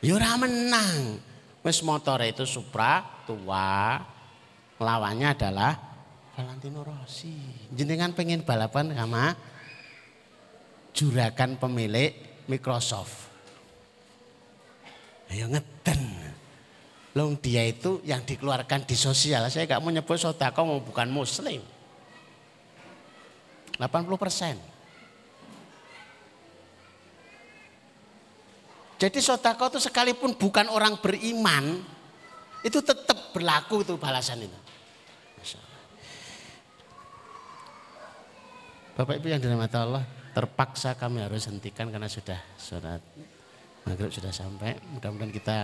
[0.04, 1.18] Ya ora menang.
[1.64, 3.98] Wis motor itu Supra tua.
[4.82, 5.72] Lawannya adalah
[6.36, 7.34] Valentino Rossi.
[7.72, 9.34] Jenengan pengen balapan sama
[10.92, 12.12] juragan pemilik
[12.52, 13.31] Microsoft.
[15.32, 16.02] Ya ngeden.
[17.12, 19.48] Long dia itu yang dikeluarkan di sosial.
[19.52, 21.60] Saya gak mau nyebut sodako mau bukan muslim.
[23.80, 24.56] 80 persen.
[29.02, 31.82] Jadi sotako itu sekalipun bukan orang beriman,
[32.62, 34.60] itu tetap berlaku itu balasan itu.
[38.94, 40.06] Bapak Ibu yang dirahmati Allah,
[40.38, 43.02] terpaksa kami harus hentikan karena sudah surat
[43.88, 44.78] maghrib sudah sampai.
[44.94, 45.58] Mudah-mudahan kita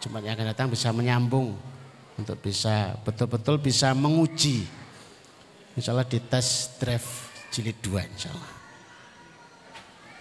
[0.00, 1.52] Jumat yang akan datang bisa menyambung
[2.16, 4.64] untuk bisa betul-betul bisa menguji
[5.78, 7.08] Insya Allah di tes drive
[7.54, 8.52] jilid 2 insya Allah.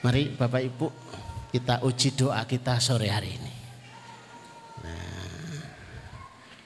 [0.06, 0.88] Mari Bapak Ibu
[1.50, 3.54] kita uji doa kita sore hari ini.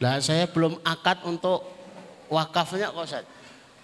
[0.03, 1.63] Nah, saya belum akad untuk
[2.27, 3.25] wakafnya kok Ustaz.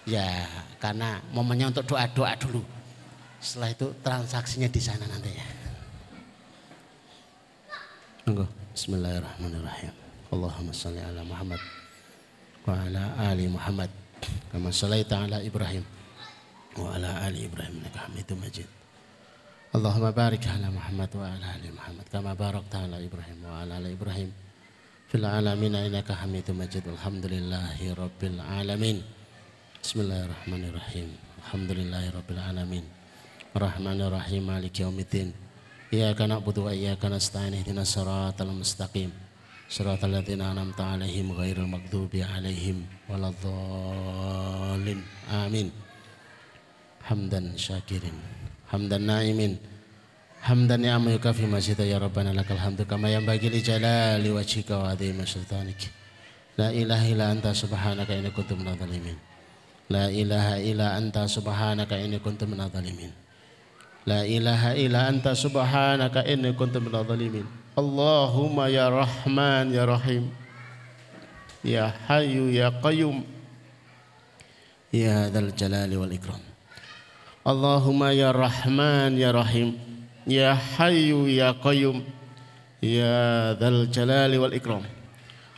[0.04, 0.46] Ya
[0.76, 2.62] karena momennya untuk doa-doa dulu.
[3.40, 5.49] Setelah itu transaksinya di sana nanti ya.
[8.30, 9.90] Bismillahirrahmanirrahim.
[10.30, 11.58] Allahumma salli ala Muhammad
[12.62, 13.90] wa ala ali Muhammad
[14.54, 15.82] kama sallaita ala Ibrahim
[16.78, 18.70] wa ala ali Ibrahim innaka Hamidum Majid.
[19.74, 23.98] Allahumma barik ala Muhammad wa ala ali Muhammad kama barakta ala Ibrahim wa ala ali
[23.98, 24.30] Ibrahim
[25.10, 26.86] fil alamin innaka Hamidum Majid.
[26.86, 29.02] Alhamdulillahi rabbil alamin.
[29.82, 31.08] Bismillahirrahmanirrahim.
[31.42, 32.84] Alhamdulillahi rabbil alamin.
[33.58, 35.49] Rahmanirrahim maliki yaumiddin.
[35.93, 39.11] الرحمن الرحيم مالك يوم الدين إياك نعبد وإياك نستعين اهدنا الصراط المستقيم
[39.69, 45.71] صراط الذين أنعمت عليهم غير المغضوب عليهم ولا الضالين آمين
[47.03, 48.13] حمدا شاكرين
[48.71, 49.57] حمدا نائمين
[50.41, 55.81] حمدا نعم يكفي مسجد يا ربنا لك الحمد كما ينبغي لجلال وجهك وعظيم سلطانك
[56.57, 59.17] لا إله إلا أنت سبحانك إني كنت من الظالمين
[59.89, 63.11] لا إله إلا أنت سبحانك إني كنت من الظالمين
[64.06, 67.46] لا إله إلا أنت سبحانك إني كنت من الظالمين.
[67.78, 70.24] اللهم يا رحمن يا رحيم
[71.64, 73.24] يا حي يا قيوم
[74.92, 76.42] يا ذا الجلال والإكرام.
[77.46, 79.68] اللهم يا رحمن يا رحيم
[80.26, 82.04] يا حي يا قيوم
[82.82, 84.82] يا ذا الجلال والإكرام.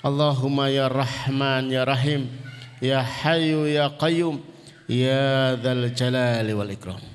[0.07, 2.22] اللهم يا رحمن يا رحيم
[2.82, 4.40] يا حي يا قيوم
[4.88, 7.12] يا ذا الجلال والإكرام.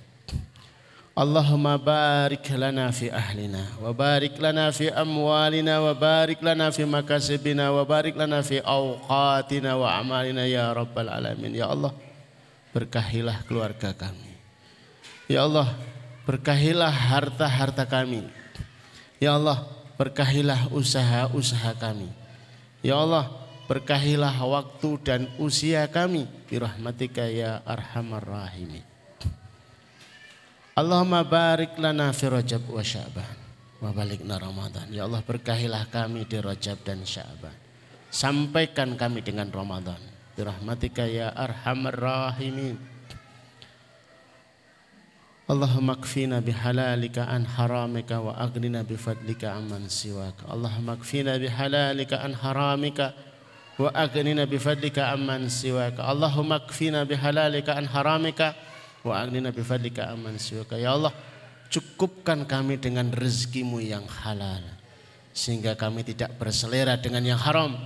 [1.17, 8.41] اللهم بارك لنا في أهلنا وبارك لنا في أموالنا وبارك لنا في مكاسبنا وبارك لنا
[8.41, 11.93] في أوقاتنا وأعمالنا يا رب العالمين يا الله
[12.73, 14.33] berkahilah keluarga kami
[15.33, 15.73] Ya Allah,
[16.29, 18.27] berkahilah harta-harta kami.
[19.17, 19.65] Ya Allah,
[19.97, 22.13] berkahilah usaha-usaha kami.
[22.85, 23.33] Ya Allah,
[23.65, 26.29] berkahilah waktu dan usia kami.
[26.53, 28.85] Birahmatika ya arhamar rahimin.
[30.78, 33.34] Allahumma barik lana fi Rajab wa Sya'ban
[33.82, 34.86] wa balikna Ramadan.
[34.94, 37.50] Ya Allah berkahilah kami di Rajab dan Sya'ban.
[38.14, 39.98] Sampaikan kami dengan Ramadan.
[40.38, 42.78] Birahmatika ya arhamar rahimin.
[45.50, 50.46] Allahumma kfina bihalalika an haramika wa agnina bifadlika amman siwaka.
[50.46, 53.18] Allahumma kfina bihalalika an haramika
[53.82, 56.06] wa agnina bifadlika amman siwaka.
[56.06, 58.54] Allahumma kfina bihalalika an haramika
[59.06, 60.78] Wa agnina bifadlika aman siwaka.
[60.78, 61.14] Ya Allah,
[61.70, 64.64] cukupkan kami dengan rezekimu yang halal.
[65.38, 67.78] Sehingga kami tidak berselera dengan yang haram.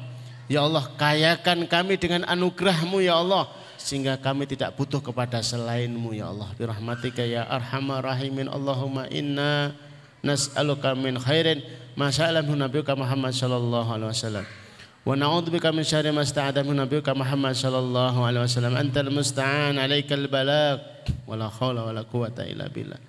[0.47, 3.47] Ya Allah, kayakan kami dengan anugerahmu ya Allah.
[3.82, 6.53] Sehingga kami tidak butuh kepada selainmu ya Allah.
[6.55, 9.74] Birahmatika ya arhamar rahimin Allahumma inna
[10.22, 11.66] nas'aluka min khairin.
[11.97, 14.61] Masalah Nabi Muhammad sallallahu alaihi wasallam
[15.02, 18.78] wa na'udzubika min syarri ma sta'adha min nabiyuka Muhammad sallallahu alaihi wasallam.
[18.78, 20.82] Antal musta'an alaikal balagh.
[21.26, 23.02] Wala haula wala quwata illa billah.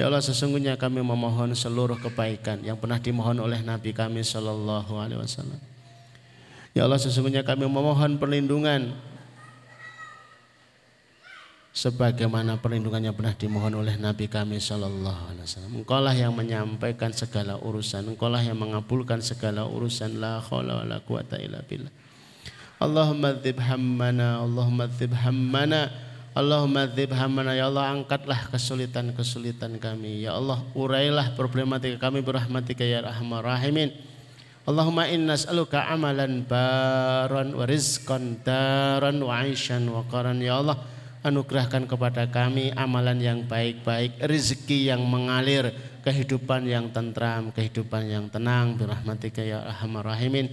[0.00, 5.20] Ya Allah sesungguhnya kami memohon seluruh kebaikan yang pernah dimohon oleh Nabi kami sallallahu alaihi
[5.20, 5.60] wasallam.
[6.72, 8.96] Ya Allah sesungguhnya kami memohon perlindungan
[11.70, 15.72] sebagaimana perlindungan yang pernah dimohon oleh Nabi kami Shallallahu Alaihi Wasallam.
[15.82, 20.18] Engkaulah yang menyampaikan segala urusan, Engkaulah yang mengabulkan segala urusan.
[20.18, 21.92] La khawla wa la quwata illa billah.
[22.80, 25.92] Allahumma dzib hammana, Allahumma dzib hammana,
[26.32, 27.52] Allahumma dzib hammana.
[27.52, 30.24] Ya Allah angkatlah kesulitan-kesulitan kami.
[30.24, 33.92] Ya Allah urailah problematika kami berahmatika ya rahmar rahimin.
[34.64, 40.40] Allahumma inna as'aluka amalan baran wa rizqan daran wa aishan wa qaran.
[40.40, 40.80] Ya Allah
[41.20, 48.76] anugerahkan kepada kami amalan yang baik-baik, rezeki yang mengalir, kehidupan yang tentram, kehidupan yang tenang.
[48.76, 50.48] Birahmatika ya arhamar rahimin.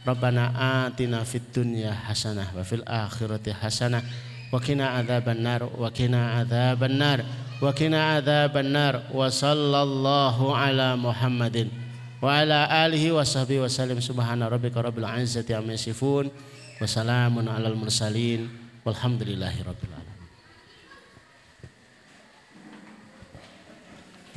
[0.00, 0.50] Rabbana
[0.88, 4.00] atina fid dunya hasanah wa fil akhirati hasanah
[4.48, 7.20] wa qina adzaban nar wa qina adzaban nar
[7.60, 11.68] wa qina adzaban nar wa sallallahu ala Muhammadin
[12.16, 17.44] wa ala alihi wa sahbihi wa sallim subhana rabbika rabbil izzati amma yasifun wa salamun
[17.46, 19.92] alal mursalin walhamdulillahi rabbil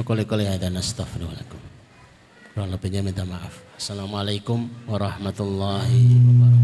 [0.04, 1.64] Kali-kali ada nastaghfirullahaladzim.
[2.52, 3.56] Kurang lebihnya minta maaf.
[3.80, 6.63] Assalamualaikum warahmatullahi wabarakatuh.